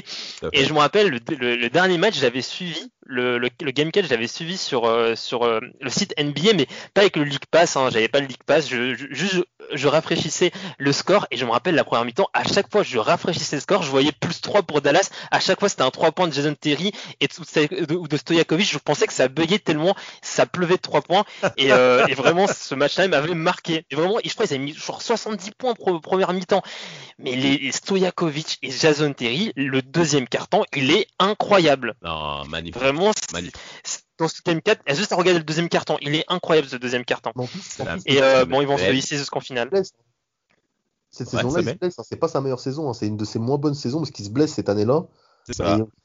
[0.52, 4.26] Et je me rappelle, le, dernier match, j'avais suivi, le, le, le game catch, j'avais
[4.26, 7.88] suivi sur, euh, sur euh, le site NBA, mais pas avec le League Pass, hein,
[7.92, 9.42] j'avais pas le League Pass, je, je,
[9.72, 12.98] je, rafraîchissais le score, et je me rappelle la première mi-temps, à chaque fois je
[12.98, 16.12] rafraîchissais le score, je voyais plus 3 pour Dallas, à chaque fois c'était un 3
[16.12, 20.46] points de Jason Terry et de, de, Stojakovic, je pensais que ça buguait tellement, ça
[20.46, 21.24] pleuvait de 3 points,
[21.56, 23.84] et, et vraiment ce match-là m'avait marqué.
[23.90, 26.62] Et vraiment, je crois qu'ils avaient mis genre 70 points pour première mi-temps.
[27.18, 31.94] Mais les Stojakovic et Jason Terry, le deuxième carton, il est incroyable.
[32.02, 32.80] Non, magnifique.
[32.80, 33.12] Vraiment,
[34.18, 37.04] dans ce game 4, juste à regarder le deuxième carton, il est incroyable ce deuxième
[37.04, 37.32] carton.
[38.06, 39.70] et euh, bon, ils vont se hisser jusqu'en finale.
[41.10, 41.98] Cette saison-là, il se blesse.
[41.98, 42.02] Hein.
[42.06, 42.90] C'est pas sa meilleure saison.
[42.90, 42.92] Hein.
[42.92, 45.06] C'est une de ses moins bonnes saisons parce qu'il se blesse cette année-là.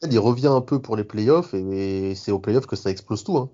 [0.10, 3.38] il revient un peu pour les playoffs et, c'est aux playoffs que ça explose tout.
[3.38, 3.50] Hein.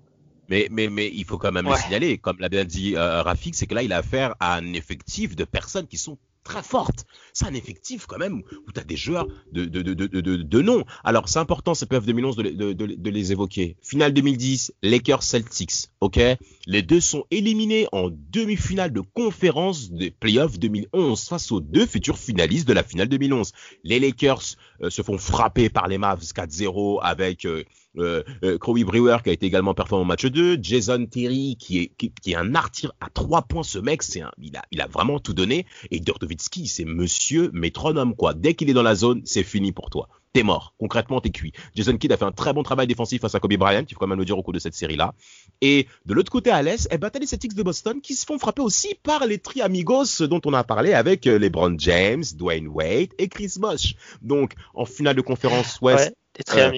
[0.48, 3.54] Mais, mais, mais il faut quand même le signaler, comme l'a bien dit euh, Rafik,
[3.54, 6.16] c'est que là, il a affaire à un effectif de personnes qui sont
[6.48, 7.04] très forte.
[7.34, 10.62] C'est un effectif quand même où tu as des joueurs de, de, de, de, de
[10.62, 10.82] nom.
[11.04, 13.76] Alors c'est important ces playoffs 2011 de, de, de, les évoquer.
[13.82, 16.18] Finale 2010, Lakers Celtics, ok?
[16.66, 22.18] Les deux sont éliminés en demi-finale de conférence des playoffs 2011 face aux deux futurs
[22.18, 23.52] finalistes de la finale 2011.
[23.84, 27.62] Les Lakers euh, se font frapper par les Mavs 4-0 avec euh,
[27.96, 31.78] euh, euh, Crowley Brewer qui a été également performant au match 2, Jason Terry qui
[31.78, 34.86] est, qui, est un artir à 3 points, ce mec, c'est il, a, il a
[34.86, 38.34] vraiment tout donné, et Dortovitsky, c'est monsieur métronome, quoi.
[38.34, 40.08] Dès qu'il est dans la zone, c'est fini pour toi.
[40.34, 40.74] T'es mort.
[40.78, 41.52] Concrètement, t'es cuit.
[41.74, 44.00] Jason Kidd a fait un très bon travail défensif face à Kobe Bryant, il faut
[44.00, 45.14] quand même le dire au cours de cette série-là.
[45.62, 48.26] Et de l'autre côté à l'Est, eh ben, t'as les Celtics de Boston qui se
[48.26, 52.68] font frapper aussi par les tri-amigos dont on a parlé avec euh, LeBron James, Dwayne
[52.68, 53.94] Wade et Chris Bosh.
[54.20, 56.14] Donc, en finale de conférence Ouest,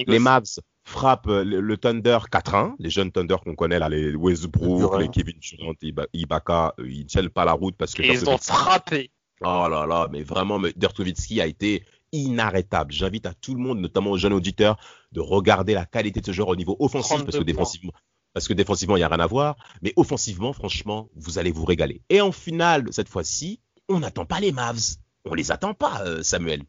[0.07, 0.59] les Mavs
[0.91, 5.73] frappent le, Thunder 4-1, les jeunes Thunder qu'on connaît là, les Westbrook, les Kevin Durant,
[6.13, 8.03] Ibaka, ils tiennent pas la route parce que.
[8.03, 9.11] ils ont frappé.
[9.43, 12.91] Oh là là, mais vraiment, Dirtovitsky a été inarrêtable.
[12.91, 14.77] J'invite à tout le monde, notamment aux jeunes auditeurs,
[15.11, 17.93] de regarder la qualité de ce joueur au niveau offensif parce que défensivement,
[18.33, 19.55] parce que défensivement, il n'y a rien à voir.
[19.81, 22.01] Mais offensivement, franchement, vous allez vous régaler.
[22.09, 24.97] Et en finale, cette fois-ci, on n'attend pas les Mavs.
[25.25, 26.63] On les attend pas, euh, Samuel.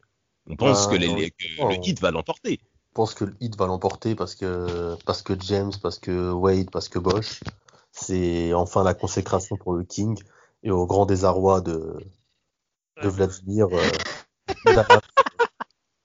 [0.47, 2.59] On pense bah, que, le hit va l'emporter.
[2.93, 6.69] Je pense que le hit va l'emporter parce que, parce que James, parce que Wade,
[6.69, 7.39] parce que Bosch.
[7.91, 10.15] C'est enfin la consécration pour le King
[10.61, 11.97] et au grand désarroi de,
[13.01, 13.65] de Vladimir.
[13.71, 13.81] Euh,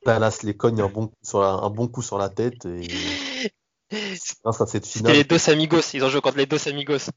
[0.07, 2.89] Dallas, les cogne un bon, coup sur la, un bon coup sur la tête et
[4.43, 5.12] grâce à cette finale.
[5.12, 7.11] les deux amigos, ils ont joué contre les deux amigos.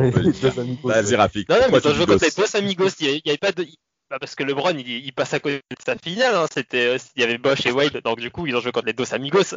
[0.00, 0.88] les deux amigos.
[0.88, 1.48] Vas-y, Rafik.
[1.48, 2.90] Non, non, mais ils ont joué contre les deux amigos.
[2.98, 3.68] Il n'y avait pas de,
[4.12, 6.34] bah, parce que LeBron, il, il, passe à côté de sa finale.
[6.34, 6.44] Hein.
[6.52, 8.92] C'était, il y avait Bosch et Wade, donc du coup, ils ont joué contre les
[8.92, 9.54] Dos Amigos.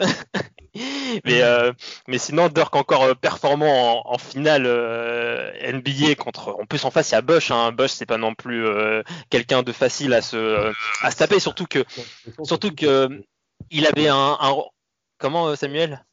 [1.25, 1.73] mais, euh,
[2.07, 6.55] mais sinon, Dirk encore euh, performant en, finale euh, NBA contre.
[6.57, 7.51] En plus, en face, il y a Bosch.
[7.51, 7.73] Hein.
[7.73, 11.65] Bosch, c'est pas non plus euh, quelqu'un de facile à se, à se taper, surtout
[11.65, 11.83] que,
[12.43, 13.09] surtout que
[13.71, 14.55] il avait un, un...
[15.17, 16.05] comment Samuel?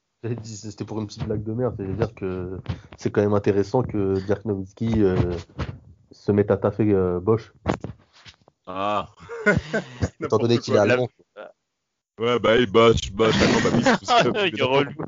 [0.43, 2.59] C'était pour une petite blague de merde, c'est-à-dire que
[2.97, 5.05] c'est quand même intéressant que Dirk Nowitzki
[6.11, 7.53] se mette à taffer Bosch.
[8.67, 9.09] Ah.
[10.21, 11.09] Étant donné qu'il est allemand.
[12.19, 13.35] Ouais, bah, il bosse, bosse.
[13.37, 14.93] bah, il est relou.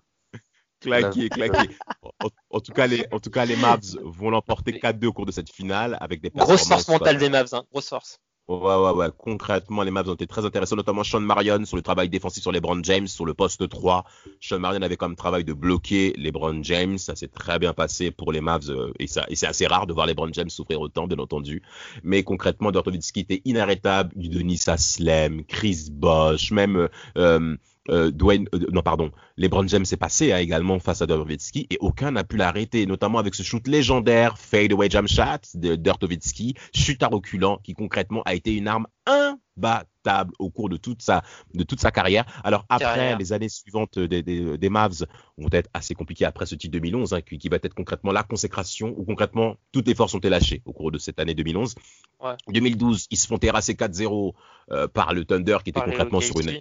[0.80, 1.74] Claqué, claqué.
[2.02, 5.24] En, en, tout cas, les, en tout cas, les Mavs vont l'emporter 4-2 au cours
[5.24, 7.64] de cette finale avec des Grosse force mentale des Mavs, hein.
[7.72, 8.18] Grosse force.
[8.46, 9.08] Ouais, ouais, ouais.
[9.16, 12.52] Concrètement, les Mavs ont été très intéressants, notamment Sean Marion sur le travail défensif sur
[12.52, 14.04] les LeBron James, sur le poste 3.
[14.38, 16.98] Sean Marion avait comme travail de bloquer les LeBron James.
[16.98, 19.86] Ça s'est très bien passé pour les Mavs euh, et, ça, et c'est assez rare
[19.86, 21.62] de voir les LeBron James souffrir autant, bien entendu.
[22.02, 24.12] Mais concrètement, Dortovitsky était inarrêtable.
[24.14, 27.56] Denis Aslem, Chris Bosh, même euh,
[27.90, 31.76] euh, Dwayne, euh, non pardon, LeBron James s'est passé hein, également face à Dortovitsky et
[31.80, 37.02] aucun n'a pu l'arrêter, notamment avec ce shoot légendaire fadeaway jump shot de Dortovitsky, chute
[37.02, 41.22] à reculant qui concrètement a été une arme imbattable au cours de toute sa
[41.52, 42.24] de toute sa carrière.
[42.42, 45.04] Alors après les années suivantes des, des, des, Mavs
[45.36, 48.22] vont être assez compliquées après ce titre 2011 hein, qui, qui, va être concrètement la
[48.22, 51.74] consécration où concrètement toutes les forces ont été lâchées au cours de cette année 2011.
[52.20, 52.32] Ouais.
[52.48, 54.32] 2012 ils se font terrasser 4-0
[54.70, 56.60] euh, par le Thunder qui était concrètement sur une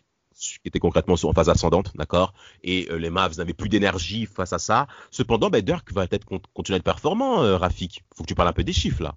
[0.61, 2.33] qui était concrètement en phase ascendante, d'accord
[2.63, 4.87] Et euh, les Mavs n'avaient plus d'énergie face à ça.
[5.11, 8.03] Cependant, ben, Dirk va peut-être continuer à être performant, euh, Rafik.
[8.15, 9.15] Faut que tu parles un peu des chiffres, là.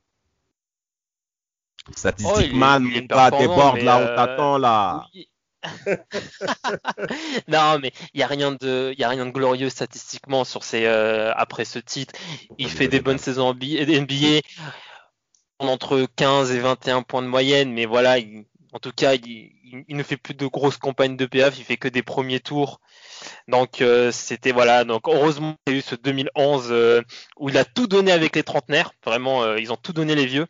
[1.95, 5.07] Statistiquement, oh, monte pas tes bords là, on euh, t'attend, là.
[7.49, 10.87] non, mais il y a rien de, y a rien de glorieux statistiquement sur ces
[10.87, 12.15] après ce titre.
[12.59, 14.41] Il fait des bonnes saisons en NBA,
[15.59, 18.19] entre 15 et 21 points de moyenne, mais voilà,
[18.77, 19.53] en tout cas, il,
[19.89, 22.79] il, ne fait plus de grosses campagnes de PF, il fait que des premiers tours.
[23.49, 27.01] Donc euh, c'était voilà, donc heureusement il y a eu ce 2011 euh,
[27.39, 30.27] où il a tout donné avec les trentenaires, vraiment euh, ils ont tout donné les
[30.27, 30.47] vieux.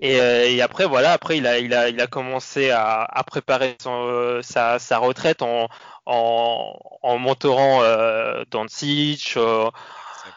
[0.00, 4.40] Et, après voilà, après il a il a il a commencé à, à préparer son,
[4.42, 5.68] sa, sa, retraite en
[6.04, 7.82] en, en mentorant
[8.52, 9.36] Doncic.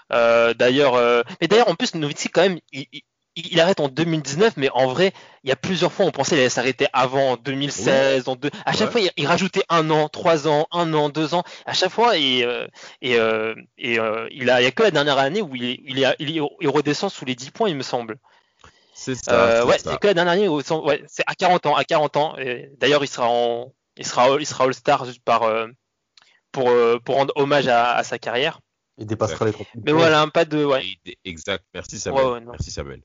[0.09, 3.03] d'ailleurs, mais d'ailleurs en plus Nowitzki quand même, il, il
[3.59, 5.13] arrête en 2019, mais en vrai,
[5.43, 8.49] il y a plusieurs fois, on pensait qu'il allait s'arrêter avant, en 2016, en deux.
[8.65, 11.43] À chaque fois, il, rajoutait un an, trois ans, un an, deux ans.
[11.65, 12.67] À chaque fois, et, euh,
[13.01, 15.79] et, euh, et euh, il a, il y a que la dernière année où il,
[15.85, 18.17] il, il, redescend sous les 10 points, il me semble.
[18.93, 19.65] C'est ça.
[19.65, 22.35] ouais, c'est que la dernière année où, ouais, c'est à 40 ans, à 40 ans.
[22.77, 25.49] D'ailleurs, il sera en, il sera, il sera All-Star par,
[26.51, 26.69] pour,
[27.05, 28.59] pour rendre hommage à, à sa carrière.
[28.97, 30.65] Il dépassera les 30 Mais voilà, pas de.
[30.65, 30.83] Ouais.
[31.23, 31.63] Exact.
[31.73, 32.43] Merci Samuel.
[32.45, 33.01] Merci Samuel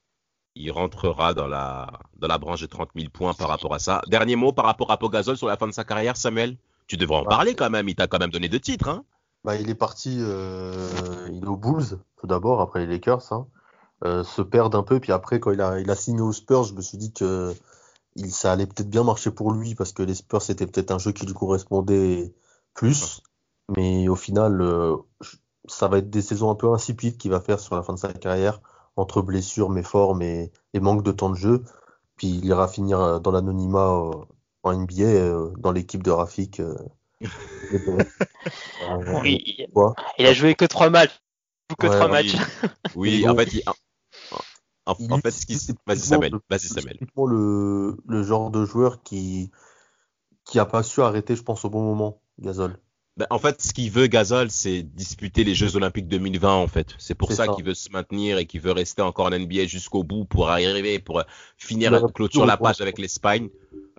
[0.55, 4.03] il rentrera dans la, dans la branche de 30 000 points par rapport à ça.
[4.07, 6.57] Dernier mot par rapport à Pogazol sur la fin de sa carrière, Samuel?
[6.87, 8.89] Tu devrais en parler quand même, il t'a quand même donné deux titres.
[8.89, 9.05] Hein
[9.45, 10.89] bah, il est parti, euh,
[11.31, 13.47] il est aux Bulls tout d'abord, après les Lakers, hein.
[14.05, 16.65] euh, se perdre un peu, puis après quand il a, il a signé aux Spurs,
[16.65, 17.55] je me suis dit que
[18.17, 20.99] il, ça allait peut-être bien marcher pour lui, parce que les Spurs c'était peut-être un
[20.99, 22.33] jeu qui lui correspondait
[22.73, 23.23] plus,
[23.77, 24.97] mais au final, euh,
[25.67, 27.99] ça va être des saisons un peu insipides qu'il va faire sur la fin de
[27.99, 28.61] sa carrière
[28.97, 31.64] entre blessures, méformes et, et manque de temps de jeu.
[32.16, 34.12] Puis il ira finir euh, dans l'anonymat euh,
[34.62, 36.62] en NBA, euh, dans l'équipe de Rafik.
[39.24, 39.66] oui,
[40.18, 41.20] il a joué que trois matchs.
[41.78, 42.36] Que trois matchs.
[42.95, 43.62] Oui, en fait, il,
[44.86, 46.99] en, fait, ce qui vas-y Samuel, vas-y Samuel.
[47.16, 49.51] Le, le genre de joueur qui
[50.45, 52.78] qui a pas su arrêter, je pense, au bon moment, Gazol.
[53.17, 56.89] Ben, en fait, ce qu'il veut, Gasol, c'est disputer les Jeux Olympiques 2020, en fait.
[56.99, 60.03] C'est pour ça, qu'il veut se maintenir et qu'il veut rester encore en NBA jusqu'au
[60.03, 61.23] bout pour arriver, pour
[61.57, 63.51] finir, clôturer la page avec l'Espagne.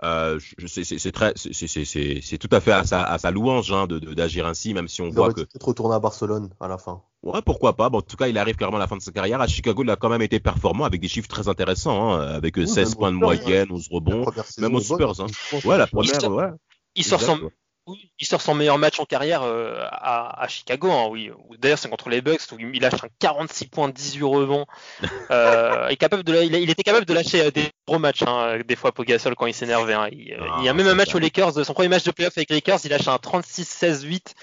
[0.04, 0.38] Euh,
[0.68, 4.90] c'est très, c'est tout à fait à sa, à sa louange hein, d'agir ainsi, même
[4.90, 5.42] si on voit que.
[5.42, 7.02] Peut-être retourner à Barcelone à la fin.
[7.24, 7.90] Ouais, pourquoi pas.
[7.90, 9.40] Bon, en tout cas, il arrive clairement à la fin de sa carrière.
[9.40, 12.58] À Chicago, il a quand même été performant avec des chiffres très intéressants, hein, avec
[12.58, 14.26] 16 points de moyenne, 11 rebonds,
[14.58, 15.22] même aux Spurs.
[15.22, 15.28] Hein.
[15.64, 16.50] Ouais, la première, ouais.
[16.98, 17.50] Il sort, son,
[17.88, 20.92] il sort son meilleur match en carrière euh, à, Chicago.
[20.92, 21.32] Hein, oui.
[21.60, 24.66] D'ailleurs, c'est contre les Bucks où il lâche un 46 points, 18 rebonds.
[25.32, 28.76] Euh, est capable de, il, était capable de lâcher euh, des gros matchs, hein, des
[28.76, 29.94] fois Pogasol quand il s'énervait.
[29.94, 30.08] Hein.
[30.12, 30.28] Il,
[30.64, 32.80] y a même un match aux Lakers, son premier match de playoff avec les Lakers,
[32.84, 34.34] il lâche un 36-16-8.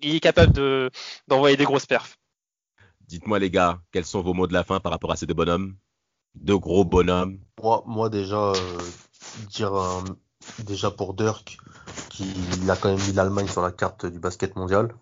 [0.00, 0.90] il est capable de,
[1.28, 2.16] d'envoyer des grosses perfs.
[3.06, 5.34] Dites-moi les gars, quels sont vos mots de la fin par rapport à ces deux
[5.34, 5.76] bonhommes?
[6.34, 7.38] Deux gros bonhommes.
[7.62, 8.54] Moi, moi déjà,
[9.50, 9.74] dire
[10.64, 11.58] déjà pour Dirk,
[12.10, 12.34] qui
[12.68, 14.94] a quand même mis l'Allemagne sur la carte du basket mondial.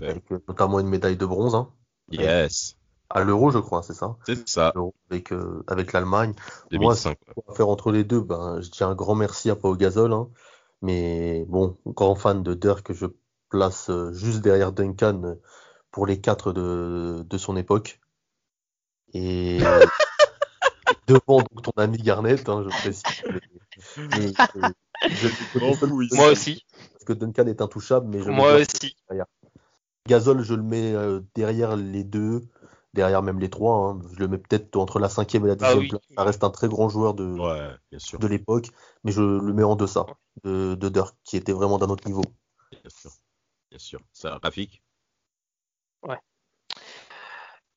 [0.00, 1.54] Avec euh, notamment une médaille de bronze.
[1.54, 1.68] Hein.
[2.10, 2.76] yes.
[3.08, 4.72] À l'euro, je crois, c'est ça C'est ça.
[5.10, 6.32] Avec, euh, avec l'Allemagne.
[6.72, 6.94] Moi,
[7.34, 10.12] pour faire entre les deux, ben, je dis un grand merci à Pau Gasol.
[10.12, 10.28] Hein.
[10.80, 13.06] Mais bon, grand fan de Dirk, je
[13.48, 15.36] place euh, juste derrière Duncan
[15.90, 18.00] pour les quatre de, de son époque.
[19.12, 19.58] Et
[21.08, 23.02] devant donc, ton ami Garnett, hein, je précise.
[26.12, 26.64] Moi aussi.
[26.92, 28.96] Parce que Duncan est intouchable, mais je Moi aussi.
[30.06, 32.40] Gazol, je le mets euh, derrière les deux,
[32.94, 33.76] derrière même les trois.
[33.76, 34.00] Hein.
[34.14, 36.02] Je le mets peut-être entre la cinquième et la ah dixième place.
[36.16, 37.36] Ça reste un très grand joueur de,
[37.92, 38.68] de l'époque,
[39.04, 40.06] mais je le mets en deçà
[40.42, 42.22] de, de Dirk, qui était vraiment d'un autre niveau.
[42.72, 43.10] Bien sûr.
[43.70, 44.00] Bien sûr.
[44.12, 44.82] Ça, Rafik
[46.02, 46.18] Ouais.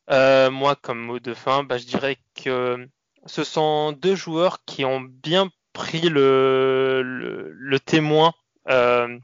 [0.09, 2.87] Euh, moi, comme mot de fin, bah, je dirais que
[3.25, 8.33] ce sont deux joueurs qui ont bien pris le, le, témoin
[8.69, 9.17] euh,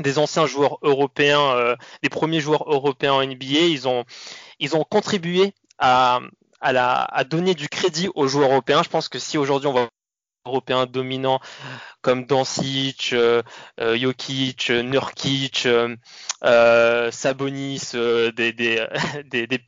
[0.00, 3.66] des anciens joueurs européens, euh, des premiers joueurs européens en NBA.
[3.68, 4.04] Ils ont,
[4.58, 6.20] ils ont contribué à,
[6.60, 8.82] à, donner du crédit aux joueurs européens.
[8.82, 9.88] Je pense que si aujourd'hui on va
[10.44, 11.40] européens dominants
[12.02, 13.42] comme Dancic, euh,
[13.80, 15.66] euh Jokic, Nurkic,
[17.10, 18.86] Sabonis, des, des,
[19.24, 19.58] des, des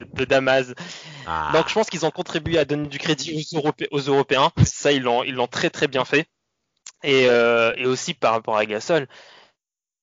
[0.00, 0.74] de Damas.
[1.26, 1.50] Ah.
[1.52, 3.46] Donc je pense qu'ils ont contribué à donner du crédit
[3.90, 4.52] aux, Européens.
[4.64, 6.26] Ça, ils l'ont, ils l'ont très très bien fait.
[7.04, 9.02] Et, euh, et, aussi par rapport à Gasol.
[9.02, 9.06] En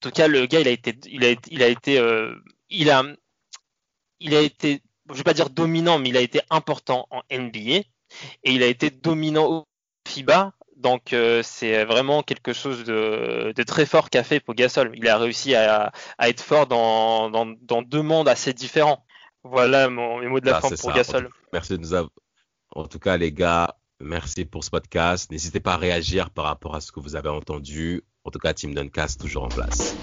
[0.01, 2.35] tout cas, le gars, il a été, il a, il a été, euh,
[2.69, 3.03] il a,
[4.19, 7.59] il a été, je vais pas dire dominant, mais il a été important en NBA
[7.77, 7.85] et
[8.45, 9.67] il a été dominant au
[10.07, 10.53] FIBA.
[10.77, 14.91] Donc euh, c'est vraiment quelque chose de, de très fort qu'a fait Gasol.
[14.95, 19.05] Il a réussi à, à être fort dans, dans, dans deux mondes assez différents.
[19.45, 21.29] Voilà mon, mes mots de la ah, fin pour Gasol.
[21.53, 22.11] Merci de nous avoir.
[22.71, 25.31] En tout cas, les gars, merci pour ce podcast.
[25.31, 28.03] N'hésitez pas à réagir par rapport à ce que vous avez entendu.
[28.23, 29.95] En tout cas, Team Duncast toujours en place.